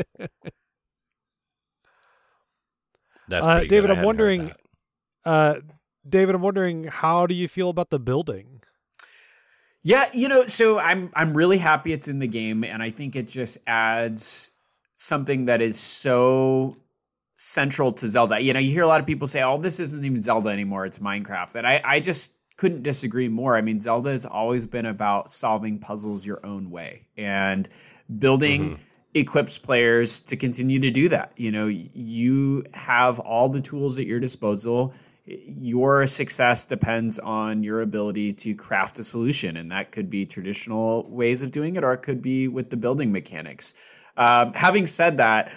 [3.27, 3.91] that's Uh, David, good.
[3.91, 4.51] I I'm wondering-
[5.25, 5.55] Uh,
[6.07, 8.61] David, I'm wondering, how do you feel about the building?
[9.81, 13.15] Yeah, you know, so I'm I'm really happy it's in the game, and I think
[13.15, 14.51] it just adds
[14.95, 16.77] something that is so
[17.35, 18.39] central to Zelda.
[18.39, 20.85] You know, you hear a lot of people say, "Oh, this isn't even Zelda anymore;
[20.87, 23.55] it's Minecraft," and I I just couldn't disagree more.
[23.55, 27.67] I mean, Zelda has always been about solving puzzles your own way and
[28.19, 28.79] building.
[29.15, 31.31] equips players to continue to do that.
[31.37, 34.93] You know, you have all the tools at your disposal.
[35.25, 41.09] Your success depends on your ability to craft a solution, and that could be traditional
[41.09, 43.73] ways of doing it, or it could be with the building mechanics.
[44.17, 45.51] Um, having said that,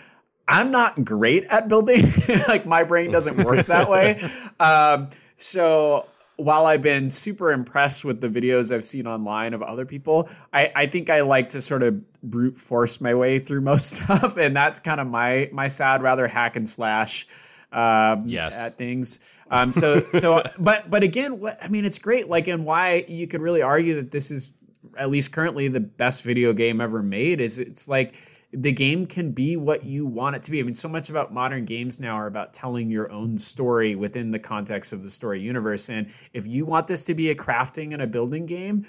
[0.46, 2.10] I'm not great at building.
[2.48, 4.22] like my brain doesn't work that way.
[4.60, 6.06] Um, so
[6.38, 10.70] while I've been super impressed with the videos I've seen online of other people, I,
[10.74, 14.56] I think I like to sort of brute force my way through most stuff, and
[14.56, 17.26] that's kind of my my sad, rather hack and slash
[17.72, 18.54] um, Yes.
[18.56, 19.20] at things.
[19.50, 22.28] Um, so so, but but again, what I mean, it's great.
[22.28, 24.52] Like, and why you could really argue that this is
[24.96, 28.14] at least currently the best video game ever made is it's like
[28.52, 30.60] the game can be what you want it to be.
[30.60, 34.30] I mean, so much about modern games now are about telling your own story within
[34.30, 35.90] the context of the story universe.
[35.90, 38.86] And if you want this to be a crafting and a building game,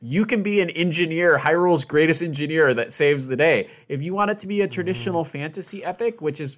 [0.00, 3.68] you can be an engineer, Hyrule's greatest engineer that saves the day.
[3.88, 6.56] If you want it to be a traditional fantasy epic, which is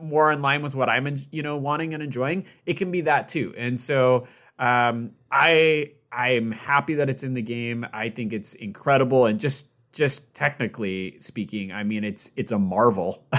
[0.00, 3.28] more in line with what I'm, you know, wanting and enjoying, it can be that
[3.28, 3.54] too.
[3.56, 4.26] And so
[4.58, 7.86] um, I I am happy that it's in the game.
[7.92, 13.24] I think it's incredible and just just technically speaking, I mean it's it's a marvel.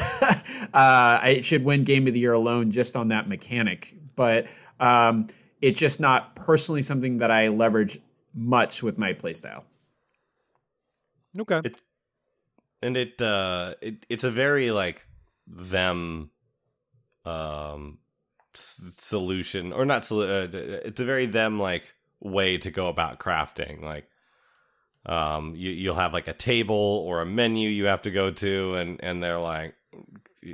[0.73, 4.47] uh, it should win Game of the Year alone just on that mechanic, but
[4.79, 5.27] um,
[5.61, 7.99] it's just not personally something that I leverage
[8.33, 9.63] much with my playstyle.
[11.39, 11.61] Okay.
[11.63, 11.81] It's
[12.81, 15.07] and it uh it it's a very like
[15.45, 16.31] them
[17.23, 17.99] um
[18.55, 23.19] s- solution or not solu- uh, it's a very them like way to go about
[23.19, 24.09] crafting like
[25.07, 26.75] um you you'll have like a table
[27.07, 29.73] or a menu you have to go to and and they're like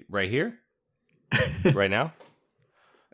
[0.10, 0.58] right here?
[1.74, 2.13] Right now?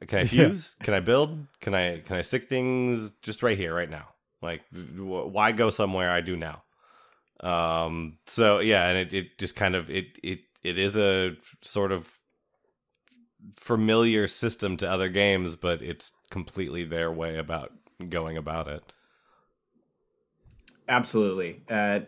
[0.07, 0.27] Can i Yeah.
[0.47, 0.75] fuse?
[0.83, 1.45] Can i build?
[1.61, 4.07] Can i can i stick things just right here right now?
[4.41, 6.63] Like wh- why go somewhere i do now?
[7.41, 11.91] Um so yeah and it, it just kind of it it it is a sort
[11.93, 12.13] of
[13.55, 17.71] familiar system to other games but it's completely their way about
[18.09, 18.83] going about it
[20.89, 21.61] Absolutely.
[21.69, 22.01] Uh,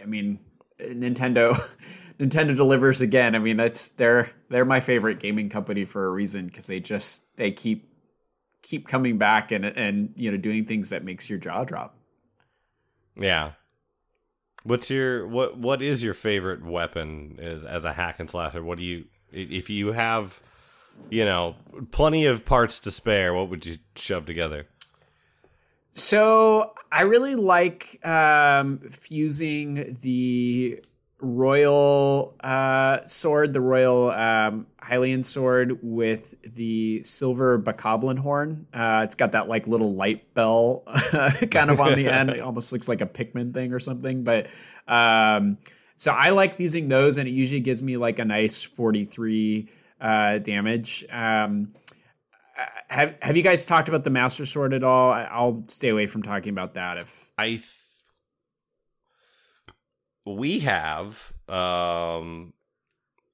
[0.00, 0.38] I mean,
[0.80, 1.58] Nintendo.
[2.18, 3.34] Nintendo delivers again.
[3.34, 7.26] I mean, that's they're they're my favorite gaming company for a reason because they just
[7.36, 7.90] they keep
[8.62, 11.96] keep coming back and and you know doing things that makes your jaw drop.
[13.16, 13.52] yeah
[14.64, 18.78] what's your what what is your favorite weapon is as a hack and slasher what
[18.78, 20.40] do you if you have
[21.10, 21.54] you know
[21.92, 24.66] plenty of parts to spare what would you shove together
[25.92, 30.80] So I really like um, fusing the
[31.20, 38.66] royal uh, sword, the royal um, Hylian sword, with the silver Bokoblin horn.
[38.72, 40.82] Uh, it's got that like little light bell
[41.50, 42.30] kind of on the end.
[42.30, 44.24] It almost looks like a Pikmin thing or something.
[44.24, 44.48] But
[44.86, 45.58] um,
[45.96, 49.68] so I like fusing those, and it usually gives me like a nice forty-three
[50.00, 51.04] uh, damage.
[51.10, 51.72] Um,
[52.88, 55.12] have Have you guys talked about the Master Sword at all?
[55.12, 56.98] I'll stay away from talking about that.
[56.98, 57.62] If I th-
[60.24, 62.52] we have um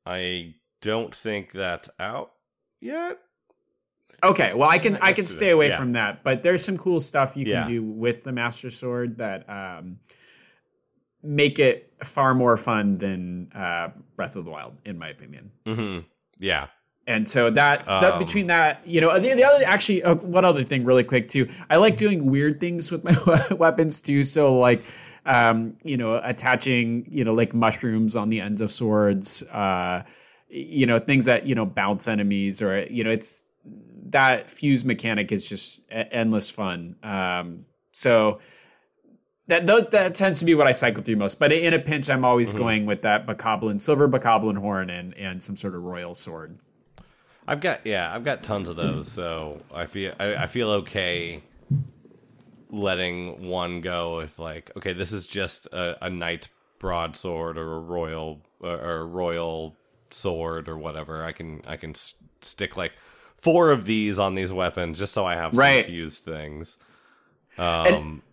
[0.05, 2.33] I don't think that's out
[2.81, 3.19] yet.
[4.25, 5.79] Okay, well I can I, can stay away Yeah.
[5.79, 7.67] from that, but there's some cool stuff you can Yeah.
[7.69, 9.99] do with the Master Sword that um,
[11.23, 15.51] make it far more fun than uh, Breath of the Wild, in my opinion.
[15.67, 16.01] Mm-hmm.
[16.39, 16.67] Yeah.
[17.07, 20.45] And so that, that Um, between that, you know, the, the other actually uh, one
[20.45, 21.49] other thing really quick too.
[21.69, 23.17] I like doing weird things with my
[23.57, 24.23] weapons too.
[24.23, 24.83] So like,
[25.27, 30.05] um, you know, attaching you know like mushrooms on the ends of swords, uh,
[30.49, 33.45] you know, things that you know bounce enemies or you know, it's
[34.11, 36.97] that fuse mechanic is just e- endless fun.
[37.03, 38.39] Um, so.
[39.49, 42.09] That, those, that tends to be what I cycle through most, but in a pinch,
[42.09, 46.15] I'm always going with that bokoblin, silver bokoblin horn, and and some sort of royal
[46.15, 46.59] sword.
[47.47, 51.43] I've got yeah, I've got tons of those, so I feel I, I feel okay
[52.71, 57.81] letting one go if like okay, this is just a, a knight broadsword or a
[57.81, 59.75] royal or a royal
[60.11, 61.25] sword or whatever.
[61.25, 61.95] I can I can
[62.41, 62.93] stick like
[63.37, 65.85] four of these on these weapons just so I have Right.
[65.85, 66.79] some fused things.
[67.59, 68.32] Um, I,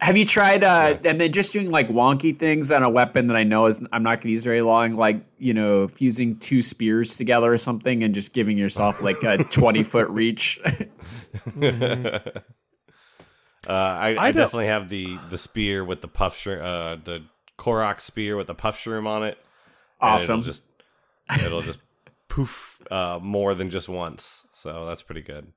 [0.00, 1.10] Have you tried uh Yeah.
[1.10, 4.02] and then just doing like wonky things on a weapon that I know is I'm
[4.02, 8.14] not gonna use very long, like, you know, fusing two spears together or something and
[8.14, 10.60] just giving yourself like a twenty foot reach.
[13.66, 17.24] Uh, I, I, I definitely have the the spear with the puff shroom, uh, the
[17.58, 19.36] Korok spear with the puff shroom on it.
[20.00, 20.38] Awesome.
[20.40, 20.62] It'll just
[21.44, 21.80] it'll just
[22.28, 25.52] poof uh, more than just once, so that's pretty good.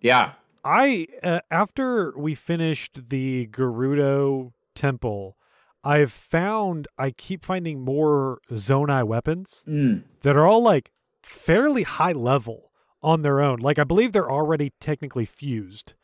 [0.00, 0.32] yeah.
[0.64, 5.36] I uh, after we finished the Gerudo temple,
[5.84, 10.04] I've found I keep finding more Zonai weapons Mm.
[10.20, 12.70] that are all like fairly high level
[13.02, 13.58] on their own.
[13.58, 15.94] Like I believe they're already technically fused.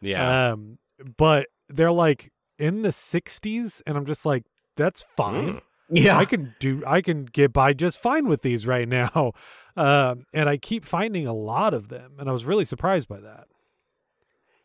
[0.00, 0.78] Yeah, Um
[1.16, 4.44] but they're like in the 60s and I'm just like
[4.76, 5.54] that's fine.
[5.54, 5.60] Mm.
[5.92, 6.18] Yeah.
[6.18, 9.32] I can do I can get by just fine with these right now.
[9.76, 13.20] Um and I keep finding a lot of them and I was really surprised by
[13.20, 13.46] that.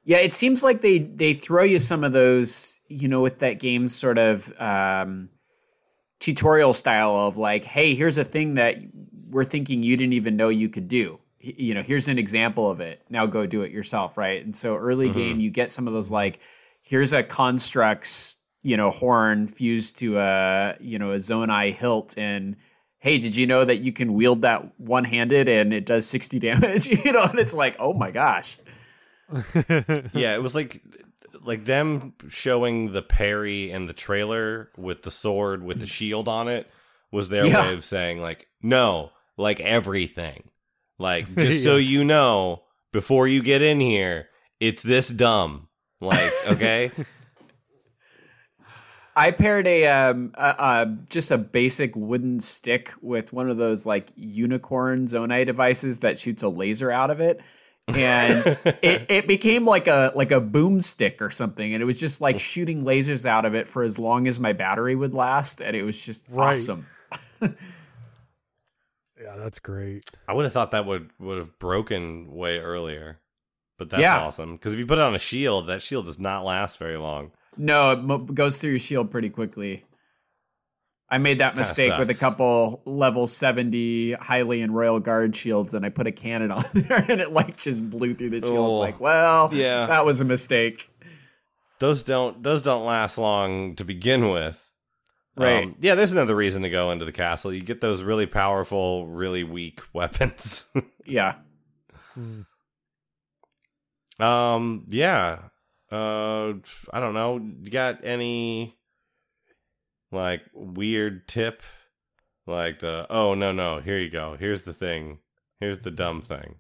[0.08, 3.60] Yeah, it seems like they they throw you some of those, you know, with that
[3.60, 5.30] game sort of um,
[6.20, 8.78] tutorial style of like, hey, here's a thing that
[9.30, 11.20] we're thinking you didn't even know you could do.
[11.40, 13.02] You know, here's an example of it.
[13.10, 14.46] Now go do it yourself, right?
[14.46, 16.40] And so early game, you get some of those like,
[16.84, 22.56] here's a constructs, you know, horn fused to a you know a Zonai hilt and.
[23.00, 26.40] Hey, did you know that you can wield that one handed and it does 60
[26.50, 26.88] damage?
[26.88, 28.58] You know, and it's like, oh my gosh.
[30.14, 30.36] Yeah.
[30.36, 30.82] It was like
[31.44, 36.48] like them showing the parry and the trailer with the sword with the shield on
[36.48, 36.70] it
[37.12, 37.68] was their Yeah.
[37.68, 40.50] way of saying like no, like everything,
[40.98, 45.68] like just so you know before you get in here, it's this dumb.
[46.02, 46.92] Like okay,
[49.16, 53.86] I paired a um a, a just a basic wooden stick with one of those
[53.86, 57.40] like unicorn Zonai devices that shoots a laser out of it.
[57.88, 58.46] And
[58.82, 62.40] it, it became like a like a boomstick or something, and it was just like
[62.40, 65.84] shooting lasers out of it for as long as my battery would last, and it
[65.84, 66.54] was just Right.
[66.54, 66.88] awesome.
[69.22, 70.04] Yeah, that's great.
[70.28, 73.20] I would have thought that would would have broken way earlier,
[73.78, 74.20] but that's Yeah.
[74.20, 76.98] awesome because if you put it on a shield, that shield does not last very
[76.98, 77.32] long.
[77.58, 79.86] No, it mo- goes through your shield pretty quickly.
[81.10, 85.74] I made that Kinda mistake with a couple level 70 highly and royal guard shields,
[85.74, 88.76] and I put a cannon on there and it like just blew through the shields.
[88.76, 89.86] Oh, like, well, yeah.
[89.86, 90.90] that was a mistake.
[91.80, 94.62] Those don't those don't last long to begin with.
[95.38, 95.66] Right.
[95.66, 97.54] Um, yeah, there's another reason to go into the castle.
[97.54, 100.66] You get those really powerful, really weak weapons.
[101.06, 101.36] Yeah.
[104.18, 105.40] Um, yeah.
[105.92, 106.54] Uh,
[106.94, 107.38] I don't know.
[107.38, 108.78] You got any
[110.16, 111.62] like weird tip?
[112.48, 115.18] Like the oh no no here you go here's the thing
[115.60, 116.56] here's the dumb thing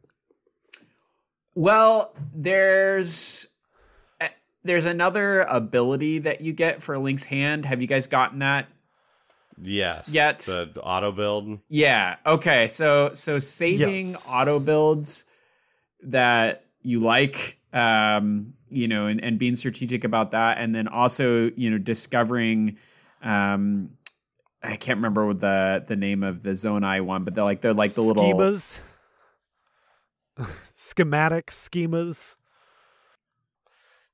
[1.54, 3.48] Well, there's
[4.20, 4.30] eh,
[4.64, 7.66] there's another ability that you get for Link's hand.
[7.66, 8.68] Have you guys gotten that?
[9.62, 10.40] yes Yet.
[10.40, 12.18] the auto build Yeah.
[12.26, 12.68] Okay.
[12.68, 14.26] So so saving Yes.
[14.28, 15.26] auto builds
[16.04, 21.52] that you like, um, you know, and, and being strategic about that, and then also
[21.56, 22.78] you know discovering,
[23.22, 23.92] um,
[24.64, 27.74] I can't remember what the the name of the Zonai one, but they're like they're
[27.74, 28.80] like the little schemas.
[30.74, 32.36] Schematic schemas.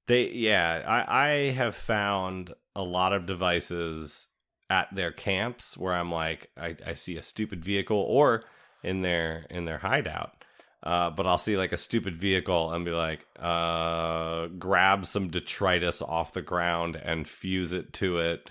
[0.08, 4.28] They yeah, I I have found a lot of devices
[4.70, 8.44] at their camps where I'm like I, I see a stupid vehicle or
[8.84, 10.44] in their in their hideout.
[10.84, 16.02] Uh, but I'll see like a stupid vehicle and be like, uh, grab some detritus
[16.02, 18.50] off the ground and fuse it to it,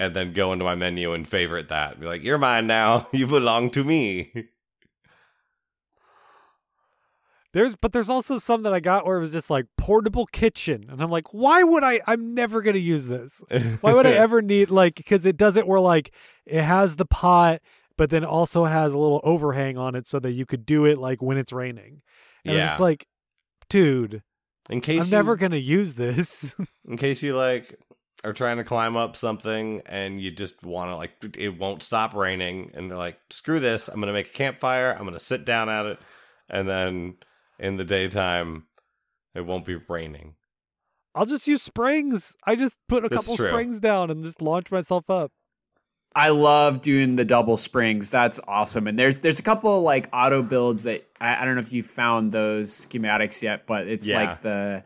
[0.00, 2.00] and then go into my menu and favorite that.
[2.00, 3.06] Be like, you're mine now.
[3.12, 4.32] You belong to me.
[7.52, 10.86] There's but there's also some that I got where it was just like portable kitchen,
[10.88, 12.00] and I'm like, why would I?
[12.06, 13.42] I'm never gonna use this.
[13.80, 16.14] Why would I ever need like because it doesn't where like
[16.46, 17.60] it has the pot,
[17.98, 20.96] but then also has a little overhang on it so that you could do it
[20.96, 22.02] like when it's raining.
[22.44, 22.62] And Yeah.
[22.62, 23.06] it's just like,
[23.68, 24.22] dude,
[24.70, 26.54] In case I'm you, never gonna use this.
[26.88, 27.74] in case you like
[28.24, 32.14] are trying to climb up something and you just want to like it won't stop
[32.14, 35.68] raining and they're like screw this i'm gonna make a campfire i'm gonna sit down
[35.70, 35.98] at it
[36.48, 37.14] and then
[37.58, 38.64] in the daytime
[39.34, 40.34] it won't be raining
[41.12, 42.36] I'll just use springs.
[42.46, 45.32] I just put a That's couple springs down and just launch myself up.
[46.14, 48.10] I love doing the double springs.
[48.10, 48.86] That's awesome.
[48.86, 51.82] And there's there's a couple like auto builds that I, I don't know if you
[51.82, 54.20] found those schematics yet, but it's Yeah.
[54.20, 54.84] like the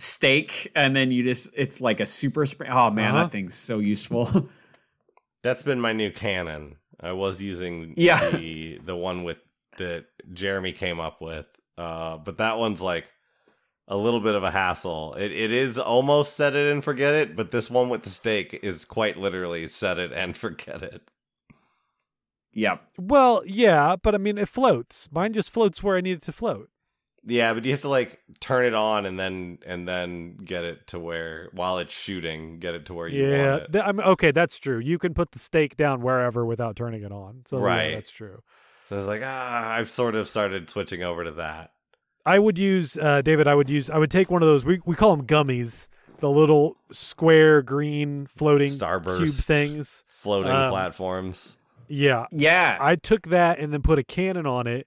[0.00, 2.70] stake and then you just it's like a super spring.
[2.72, 3.24] Oh man, Uh-huh.
[3.24, 4.48] that thing's so useful.
[5.42, 8.30] that's been my new cannon i was using Yeah.
[8.30, 9.38] the the one with
[9.78, 11.46] that jeremy came up with
[11.78, 13.06] uh but that one's like
[13.88, 17.36] a little bit of a hassle it, it is almost set it and forget it
[17.36, 21.10] but this one with the stake is quite literally set it and forget it
[22.52, 22.82] yep.
[22.98, 25.08] Well, yeah, but I mean, it floats.
[25.12, 26.68] Mine just floats where I need it to float.
[27.26, 30.86] Yeah, but you have to like turn it on and then and then get it
[30.88, 33.72] to where while it's shooting, get it to where you yeah, want it.
[33.72, 34.78] th- I mean, okay, that's true.
[34.78, 37.42] You can put the stake down wherever without turning it on.
[37.46, 37.90] So yeah, Right.
[37.94, 38.40] that's true.
[38.88, 41.72] So it's like ah, I've sort of started switching over to that.
[42.24, 43.46] I would use uh, David.
[43.46, 43.90] I would use.
[43.90, 44.64] I would take one of those.
[44.64, 45.86] We we call them gummies.
[46.20, 50.04] The little square green floating Starburst cube things.
[50.06, 51.56] floating Um, platforms.
[51.88, 52.78] Yeah, Yeah.
[52.80, 54.86] I took that and then put a cannon on it,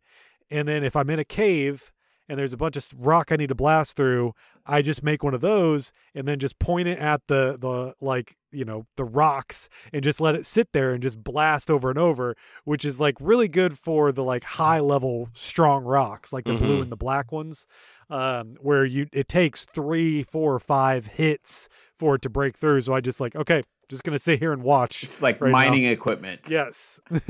[0.52, 1.92] and then if I'm in a cave
[2.30, 4.34] and there's a bunch of rock I need to blast through,
[4.66, 8.38] I just make one of those and then just point it at the the like
[8.52, 12.00] you know the rocks and just let it sit there and just blast over and
[12.00, 16.54] over, which is like really good for the like high level strong rocks like the
[16.56, 16.84] blue Mhm.
[16.84, 17.68] and the black ones,
[18.10, 21.68] um, where you it takes three, four, or five hits
[21.98, 22.82] for it to break through.
[22.82, 25.02] So I just like okay, just gonna sit here and watch.
[25.02, 25.58] Just like right now.
[25.58, 26.48] mining equipment.
[26.50, 27.02] Yes.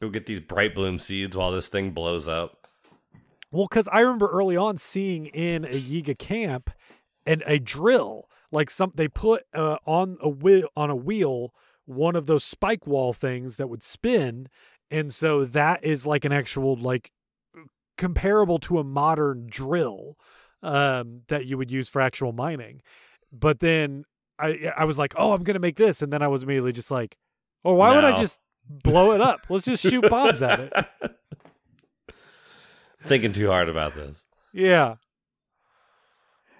[0.00, 2.61] Go get these bright bloom seeds while this thing blows up.
[3.52, 6.70] Well, because I remember early on seeing in a Yiga camp
[7.26, 12.16] and a drill, like some they put uh, on a wheel on a wheel one
[12.16, 14.48] of those spike wall things that would spin,
[14.90, 17.12] and so that is like an actual like
[17.98, 20.16] comparable to a modern drill
[20.62, 22.80] um, that you would use for actual mining.
[23.30, 24.04] But then
[24.38, 26.90] I I was like, oh, I'm gonna make this, and then I was immediately just
[26.90, 27.18] like,
[27.66, 29.40] oh, why would I just blow it up?
[29.50, 30.72] Let's just shoot bombs at it.
[33.04, 34.24] Thinking too hard about this.
[34.52, 34.96] Yeah.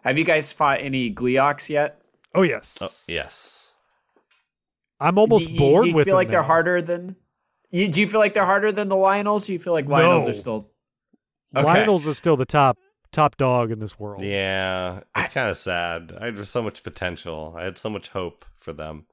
[0.02, 2.00] Have you guys fought any Gleeoks yet?
[2.34, 2.78] Oh yes.
[2.80, 3.72] Oh, yes.
[4.98, 7.16] I'm almost do you, bored do you with feel them like they're harder than
[7.70, 9.46] you do you feel like they're harder than the Lynels?
[9.46, 10.28] Do you feel like Lynels No.
[10.28, 10.70] are still
[11.54, 11.68] Okay.
[11.68, 12.78] Lynels are still the top
[13.12, 14.22] top dog in this world.
[14.22, 16.16] Yeah, it's kind of sad.
[16.18, 17.54] I had so much potential.
[17.56, 19.06] I had so much hope for them.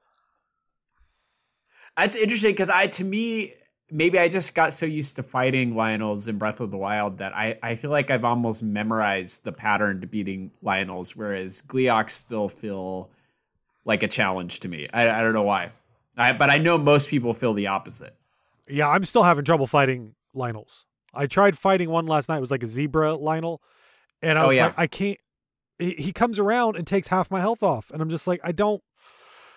[1.96, 3.52] That's interesting because I, to me,
[3.90, 7.34] maybe I just got so used to fighting Lynels in Breath of the Wild that
[7.34, 12.48] I, I feel like I've almost memorized the pattern to beating Lynels, whereas Gleeoks still
[12.48, 13.10] feel
[13.84, 14.88] like a challenge to me.
[14.92, 15.72] I, I don't know why,
[16.16, 18.14] I, but I know most people feel the opposite.
[18.68, 20.84] Yeah, I'm still having trouble fighting Lynels.
[21.12, 22.36] I tried fighting one last night.
[22.38, 23.58] It was like a zebra Lynel,
[24.22, 24.66] and I Oh, was yeah.
[24.66, 25.18] like, I can't.
[25.78, 28.52] He, he comes around and takes half my health off, and I'm just like, I
[28.52, 28.82] don't,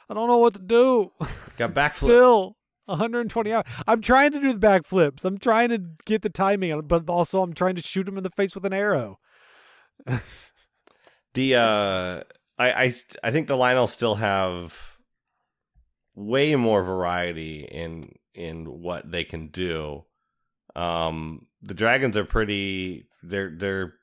[0.10, 1.12] I don't know what to do.
[1.58, 1.92] Got backflip.
[2.06, 2.56] Still,
[2.86, 3.66] 120 hours.
[3.88, 5.26] I'm trying to do the backflips.
[5.26, 8.30] I'm trying to get the timing, but also I'm trying to shoot him in the
[8.30, 9.20] face with an arrow.
[11.34, 12.24] The uh,
[12.60, 14.98] I I I think the Lynel still have
[16.16, 20.06] way more variety in in what they can do.
[20.76, 23.08] Um, the dragons are pretty.
[23.24, 23.94] They're they're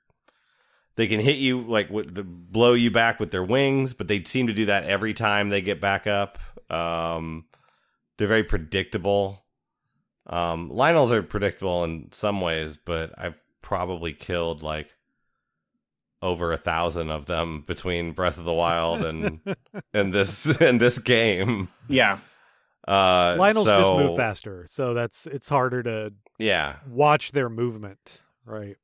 [0.97, 4.25] they can hit you like with the blow you back with their wings, but they
[4.25, 6.39] seem to do that every time they get back up.
[6.69, 7.45] Um,
[8.21, 9.47] they're very predictable.
[10.27, 14.95] Um, Lynels are predictable in some ways, but I've probably killed like
[16.21, 19.41] over a thousand of them between Breath of the Wild and
[19.95, 21.71] and this and this game.
[21.89, 22.19] Yeah,
[22.87, 28.21] Uh, Lynels just move faster, so that's it's harder to Yeah, watch their movement.
[28.45, 28.77] Right.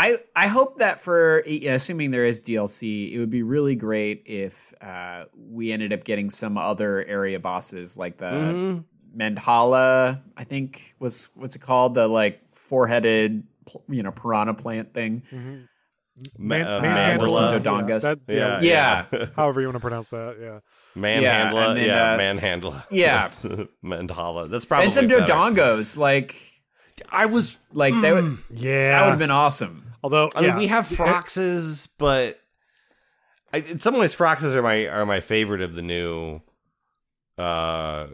[0.00, 4.72] I I hope that for assuming there is DLC, it would be really great if
[4.80, 8.84] uh, we ended up getting some other area bosses like the Mhm.
[9.16, 11.94] Mandhala, I think was what's it called?
[11.94, 13.42] The like four headed,
[13.88, 15.22] you know, piranha plant thing.
[16.38, 17.30] Ma- uh, manhandla.
[17.30, 17.60] Some Mandala.
[17.62, 18.02] Dodongas.
[18.02, 19.04] that- Yeah, Yeah.
[19.12, 19.26] yeah.
[19.36, 20.36] However you want to pronounce that.
[20.40, 20.58] Yeah.
[20.96, 22.84] Manhandla, and then, yeah, uh, Manhandla.
[22.90, 23.22] yeah.
[23.22, 23.44] That's,
[23.84, 24.48] Mandala.
[24.48, 25.24] That's probably and some better.
[25.24, 26.34] Dodongos, like
[27.10, 28.92] I was Like that would Yeah.
[28.92, 29.89] that would have been awesome.
[30.02, 32.40] Although I mean, we have Froxes, but
[33.52, 36.40] I, in some ways, Froxes are my are my favorite of the new
[37.36, 38.08] uh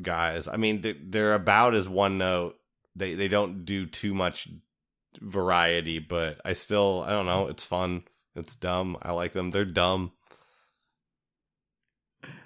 [0.00, 0.48] guys.
[0.48, 2.56] I mean, they're, they're about as one note.
[2.96, 4.48] They they don't do too much
[5.20, 7.48] variety, but I still I don't know.
[7.48, 8.04] It's fun.
[8.36, 8.96] It's dumb.
[9.02, 9.50] I like them.
[9.50, 10.12] They're dumb.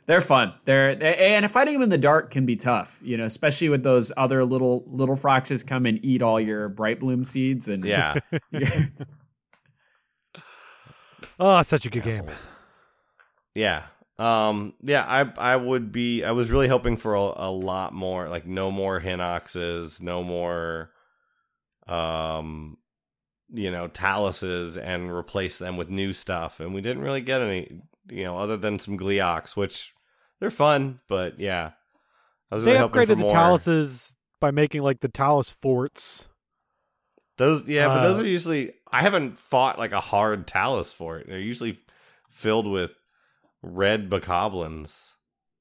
[0.09, 0.55] They're fun.
[0.65, 4.11] They're and fighting them in the dark can be tough, you know, especially with those
[4.17, 8.15] other little little froxes come and eat all your bright bloom seeds and Yeah.
[11.41, 12.25] Oh, such a good game.
[13.55, 13.83] Yeah.
[14.19, 18.31] Um yeah, I I would be I was really hoping for a, a lot more
[18.31, 20.91] like no more Hinoxes, no more
[21.87, 22.79] um
[23.53, 27.83] you know, Taluses and replace them with new stuff and we didn't really get any
[28.11, 29.93] you know, other than some Gleeoks, which
[30.41, 31.73] they're fun, but yeah.
[32.51, 33.35] They really hoping for upgraded the.
[33.35, 36.29] Taluses by making like the Talus forts.
[37.37, 41.19] Those yeah, but those Uh, are usually I haven't fought like a hard Talus for
[41.19, 41.29] it.
[41.29, 41.79] They're usually
[42.29, 42.93] filled with
[43.63, 45.15] red bokoblins.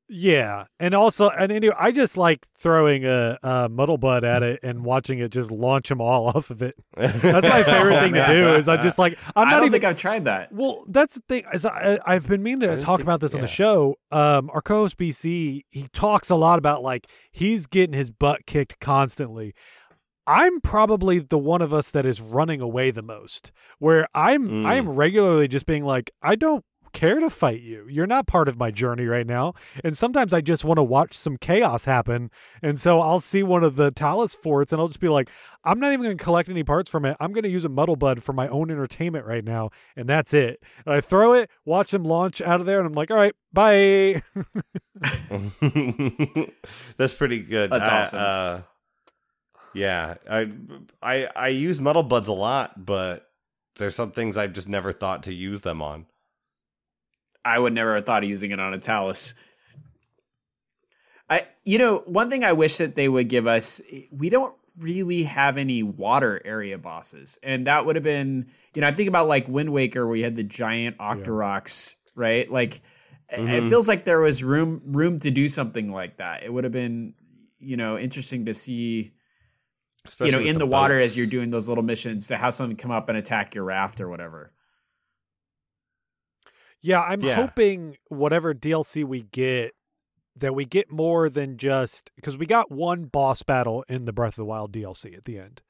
[0.09, 4.61] Yeah, and also, and anyway, I just like throwing a, a muddle bud at it
[4.63, 6.75] and watching it just launch them all off of it.
[6.95, 8.49] That's my favorite thing to do.
[8.55, 9.71] Is I just like I'm I not don't even.
[9.73, 10.51] think I've tried that.
[10.53, 11.43] well, that's the thing.
[11.53, 13.95] Is I, I've been meaning to didn't talk think- about this on the show.
[14.11, 18.79] Um, our co-host BC, he talks a lot about like he's getting his butt kicked
[18.79, 19.53] constantly.
[20.25, 23.51] I'm probably the one of us that is running away the most.
[23.79, 24.77] Where I'm, I Mm.
[24.79, 27.85] am regularly just being like, I don't care to fight you.
[27.89, 29.53] You're not part of my journey right now.
[29.83, 32.31] And sometimes I just want to watch some chaos happen.
[32.61, 35.29] And so I'll see one of the Talus forts and I'll just be like,
[35.63, 37.17] I'm not even going to collect any parts from it.
[37.19, 39.71] I'm going to use a muddle bud for my own entertainment right now.
[39.95, 40.63] And that's it.
[40.85, 43.35] And I throw it, watch them launch out of there, and I'm like, all right,
[43.51, 44.21] bye.
[46.97, 47.71] That's pretty good.
[47.71, 48.19] That's I- awesome.
[48.21, 48.61] Uh,
[49.73, 50.51] yeah, I
[51.01, 53.27] I I use muddle buds a lot, but
[53.75, 56.05] there's some things I've just never thought to use them on.
[57.47, 59.33] I would never have thought of using it on a Talus.
[61.29, 63.81] I, you know, one thing I wish that they would give us,
[64.11, 68.87] we don't really have any water area bosses, and that would have been, you know,
[68.87, 72.49] I think about like Wind Waker where you had the giant Octoroks, right?
[72.49, 72.81] Like,
[73.29, 76.43] it- it feels like there was room room to do something like that.
[76.43, 77.13] It would have been,
[77.59, 79.11] you know, interesting to see,
[80.05, 82.77] Especially you know, in the, water as you're doing those little missions to have something
[82.77, 84.53] come up and attack your raft or whatever.
[86.81, 87.35] Yeah, I'm Yeah.
[87.35, 89.73] hoping whatever DLC we get
[90.35, 94.33] that we get more than just because we got one boss battle in the Breath
[94.33, 95.61] of the Wild DLC at the end.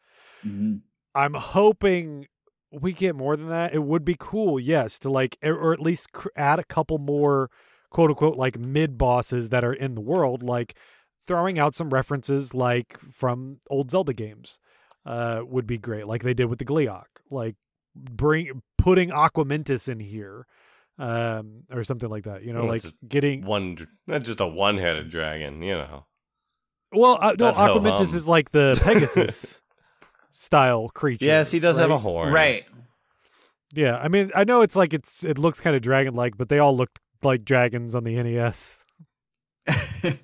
[0.45, 0.81] Mhm.
[1.15, 2.27] I'm hoping
[2.71, 3.73] we get more than that.
[3.73, 7.49] It would be cool, yes, to like or- at least cr- add a couple more
[7.89, 10.77] quote unquote like mid bosses that are in the world like
[11.25, 14.59] throwing out some references like from old Zelda games.
[15.05, 17.05] Uh would be great like they did with the Gleeok.
[17.31, 17.55] Like
[17.95, 20.45] bring putting Aquamentus in here
[20.99, 23.77] um or something like that you know Well, like getting one,
[24.07, 26.05] not just a one-headed dragon, you know.
[26.91, 29.61] well uh, no That's is like the pegasus
[30.31, 32.33] style creature Yes, he does have a horn.
[32.33, 32.65] Right.
[33.73, 36.49] yeah i mean i know it's like it's it looks kind of dragon like but
[36.49, 36.89] they all look
[37.23, 38.85] like dragons on the nes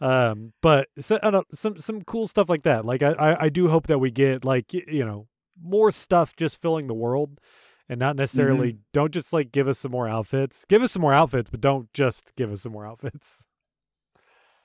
[0.00, 3.44] um but so, I don't know, some some cool stuff like that like I, I
[3.44, 5.26] i do hope that we get like you know
[5.60, 7.40] more stuff just filling the world
[7.88, 8.80] and not necessarily mm-hmm.
[8.92, 11.92] don't just like give us some more outfits give us some more outfits but don't
[11.94, 13.44] just give us some more outfits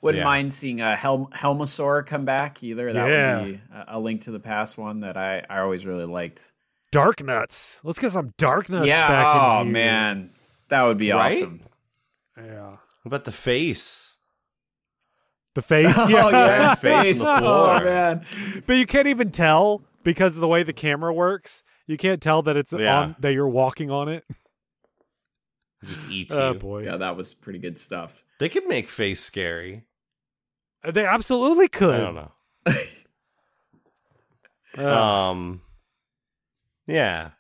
[0.02, 0.26] Wouldn't Yeah.
[0.26, 2.92] mind seeing a Hel- Helmasaur come back either.
[2.92, 3.40] That Yeah.
[3.42, 6.52] would be a, a link to the past one that I, I always really liked.
[6.92, 9.08] Darknuts let's get some Darknuts yeah.
[9.08, 9.26] back
[9.58, 10.32] Oh in man,
[10.68, 11.34] that would be Right?
[11.34, 11.62] awesome.
[12.38, 14.18] yeah What about the face?
[15.56, 17.78] the face oh yeah, yeah, Face on the floor.
[17.82, 18.26] Oh man.
[18.66, 22.42] but you can't even tell because of the way the camera works you can't tell
[22.44, 23.00] that it's Yeah.
[23.00, 24.24] on that you're walking on it
[25.82, 26.60] It just eats oh you.
[26.60, 28.24] boy Yeah, that was pretty good stuff.
[28.40, 29.84] They could make face scary.
[30.84, 32.32] they absolutely could I don't know.
[34.78, 35.62] Uh, Um,
[36.88, 37.32] yeah.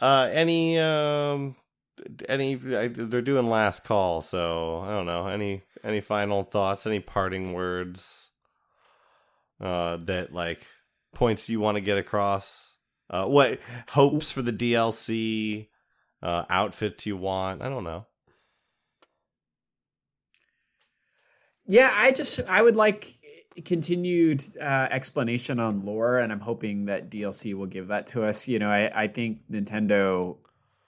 [0.00, 1.56] Uh, any um,
[2.28, 5.26] any I, they're doing last call, so I don't know.
[5.28, 6.86] Any any final thoughts?
[6.86, 8.30] Any parting words?
[9.60, 10.66] Uh, that like
[11.14, 12.71] points you want to get across?
[13.12, 13.60] Uh, what
[13.90, 15.68] hopes for the DLC?
[16.22, 17.62] Uh, outfits you want?
[17.62, 18.06] I don't know.
[21.66, 23.12] Yeah, I just I would like
[23.64, 28.48] continued uh, explanation on lore, and I'm hoping that DLC will give that to us.
[28.48, 30.36] You know, I, I think Nintendo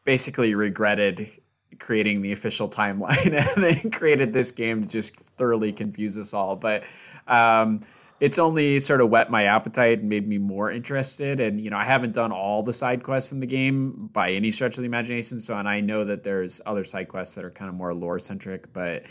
[0.05, 1.31] basically regretted
[1.79, 3.35] creating the official timeline
[3.85, 6.57] and created this game to just thoroughly confuse us all.
[6.57, 6.85] But
[7.27, 7.81] um,
[8.25, 11.41] it's only sort of whet my appetite and made me more interested.
[11.41, 14.51] And you know, I haven't done all the side quests in the game by any
[14.51, 15.39] stretch of the imagination.
[15.41, 18.19] So, and I know that there's other side quests that are kind of more lore
[18.19, 19.03] centric, but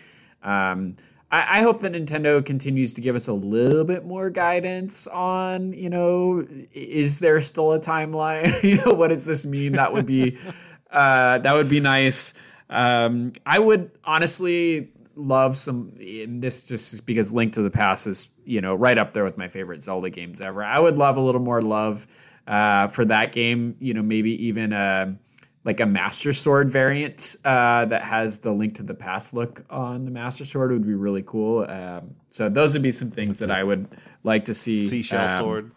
[0.41, 0.95] um,
[1.31, 5.73] I, I hope that Nintendo continues to give us a little bit more guidance on,
[5.73, 8.63] you know, is there still a timeline?
[8.63, 9.73] you know, what does this mean?
[9.73, 10.39] That would be
[10.91, 12.33] uh, that would be nice.
[12.67, 15.91] Um, I would honestly love some.
[15.95, 19.47] This just because Link to the Past is you know right up there with my
[19.47, 20.63] favorite Zelda games ever.
[20.63, 22.07] I would love a little more love
[22.47, 23.75] uh, for that game.
[23.79, 25.17] You know, maybe even a
[25.65, 30.05] like a Master Sword variant uh, that has the Link to the Past look on
[30.05, 31.65] the Master Sword would be really cool.
[31.69, 33.87] Um, so those would be some things that I would
[34.23, 34.85] like to see.
[34.87, 35.71] Seashell um, sword.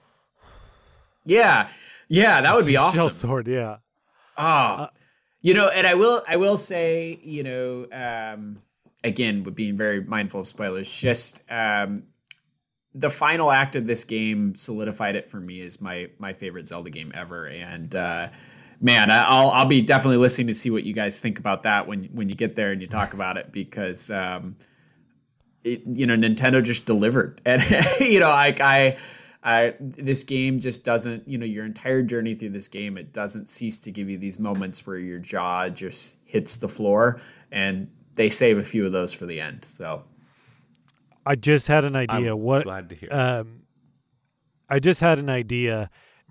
[1.25, 1.69] Yeah,
[2.09, 2.97] yeah, that would be awesome.
[2.97, 3.29] Shell awesome.
[3.29, 3.77] sword, yeah.
[4.37, 4.91] Ah,
[5.41, 8.63] you know, and I will, I will say, you know, um,
[9.03, 12.05] again, with being very mindful of spoilers, just um,
[12.97, 16.91] the final act of this game solidified it for me as my my favorite Zelda
[16.91, 18.29] game ever, and uh,
[18.81, 22.05] man, I'll I'll be definitely listening to see what you guys think about that when
[22.07, 24.11] when you get there and you talk about it because.
[24.11, 24.57] Um,
[25.65, 27.61] it, you know, Nintendo just delivered, and
[27.99, 28.97] you know, I, I,
[29.43, 33.49] I, this game just doesn't, you know, your entire journey through this game, it doesn't
[33.49, 37.21] cease to give you these moments where your jaw just hits the floor,
[37.51, 39.65] and they save a few of those for the end.
[39.65, 40.05] So,
[41.27, 42.33] I just had an idea.
[42.33, 43.09] I'm what glad to hear.
[43.13, 43.63] um
[44.69, 45.91] I just had an idea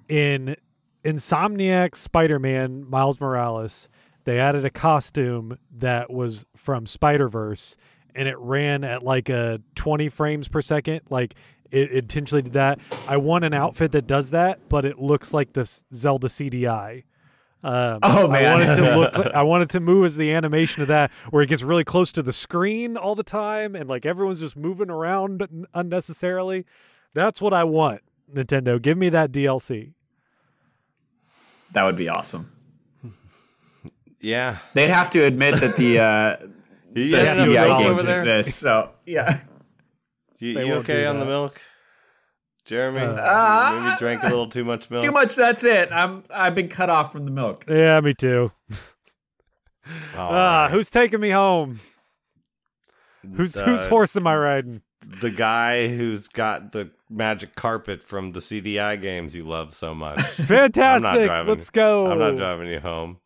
[0.09, 0.55] in
[1.03, 3.87] Insomniac Spider-Man Miles Morales.
[4.23, 7.77] They added a costume that was from Spider-Verse
[8.15, 11.01] and it ran at like a 20 frames per second.
[11.09, 11.35] Like
[11.71, 12.79] it intentionally did that.
[13.07, 17.03] I want an outfit that does that, but it looks like the Zelda CDI.
[17.63, 18.53] Um, Oh, I man.
[18.59, 19.17] want it to look.
[19.17, 22.11] Like, I wanted to move as the animation of that, where it gets really close
[22.13, 26.65] to the screen all the time, and like everyone's just moving around unnecessarily.
[27.13, 28.01] That's what I want.
[28.33, 29.93] Nintendo, give me that DLC.
[31.73, 32.51] that would be awesome.
[34.19, 34.57] yeah.
[34.73, 36.37] They'd have to admit that the uh,
[36.93, 38.59] the Yeah, no CDI games exist.
[38.59, 39.39] So, yeah.
[40.39, 41.61] You, you okay do on the milk,
[42.65, 42.99] Jeremy?
[43.01, 45.03] Uh, Maybe drank a little too much milk.
[45.03, 45.35] Too much.
[45.35, 45.89] That's it.
[45.91, 47.63] I'm I've been cut off from the milk.
[47.69, 48.51] Yeah, me too.
[50.17, 50.71] All Ah, right.
[50.71, 51.77] who's taking me home?
[53.35, 54.81] Who's whose Uh, horse am I riding?
[55.21, 60.19] The guy who's got the magic carpet from the CDI games you love so much.
[60.23, 61.27] Fantastic.
[61.27, 61.47] driving.
[61.53, 62.07] Let's go.
[62.11, 63.17] I'm not driving you home.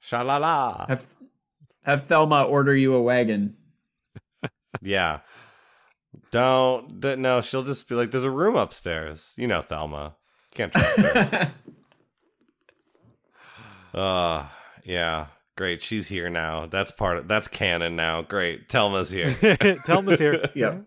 [0.00, 0.86] Sha la la.
[0.88, 1.06] Have
[1.84, 3.56] have Telma order you a wagon.
[4.82, 5.20] Yeah.
[6.32, 9.34] Don't, no, she'll just be like, there's a room upstairs.
[9.36, 10.14] You know, Telma.
[10.54, 11.52] Can't trust her.
[13.94, 14.46] uh,
[14.84, 15.26] yeah.
[15.56, 15.82] Great.
[15.82, 16.66] She's here now.
[16.66, 18.22] That's part of, that's canon now.
[18.22, 18.68] Great.
[18.68, 19.30] Telma's here.
[19.84, 20.50] Telma's here.
[20.54, 20.86] Yep.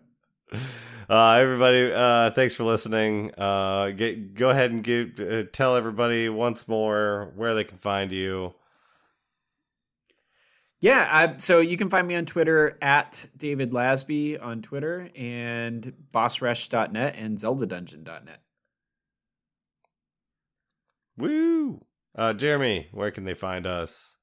[1.08, 3.30] Uh, everybody, uh, thanks for listening.
[3.38, 8.10] Uh, get, go ahead and give, uh, tell everybody once more where they can find
[8.10, 8.54] you.
[10.86, 15.92] Yeah, I, so you can find me on Twitter at David Lasby on Twitter and
[16.14, 18.40] bossrush.net and zeldadungeon.net.
[21.16, 21.84] Woo!
[22.14, 24.16] Uh, Jeremy, where can they find us?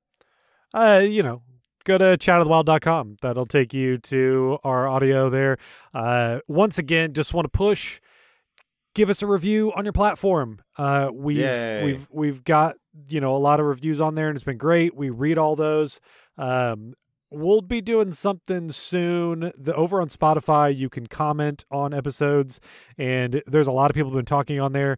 [0.73, 1.41] uh, you know,
[1.83, 3.17] go to chatofthewild.com.
[3.21, 5.57] That'll take you to our audio there.
[5.93, 7.99] Uh, once again, just want to push.
[8.93, 10.61] Give us a review on your platform.
[10.77, 11.83] Uh, we've Yay.
[11.83, 12.75] we've we've got
[13.09, 14.95] you know a lot of reviews on there, and it's been great.
[14.95, 15.99] We read all those.
[16.37, 16.93] Um,
[17.31, 19.51] we'll be doing something soon.
[19.57, 22.59] The over on Spotify, you can comment on episodes,
[22.97, 24.97] and there's a lot of people who've been talking on there.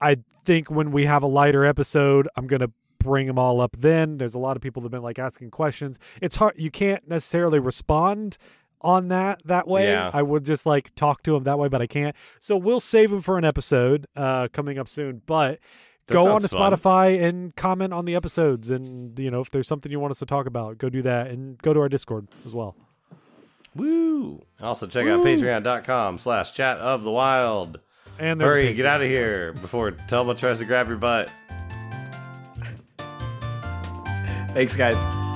[0.00, 4.18] I think when we have a lighter episode, I'm gonna bring them all up then.
[4.18, 5.98] There's a lot of people that've been like asking questions.
[6.20, 6.54] It's hard.
[6.56, 8.36] You can't necessarily respond
[8.80, 9.88] on that that way.
[9.88, 10.10] Yeah.
[10.12, 12.14] I would just like talk to him that way, but I can't.
[12.38, 15.22] So we'll save him for an episode uh, coming up soon.
[15.26, 15.58] But
[16.06, 16.72] That go on to fun.
[16.72, 20.18] Spotify and comment on the episodes, and you know if there's something you want us
[20.20, 22.74] to talk about, go do that, and go to our Discord as well.
[23.76, 24.42] Woo!
[24.60, 27.78] Also, check out patreon.com slash chat of the wild.
[28.18, 31.30] And Hurry, get out of here before Telma tries to grab your butt.
[34.52, 35.29] Thanks, guys.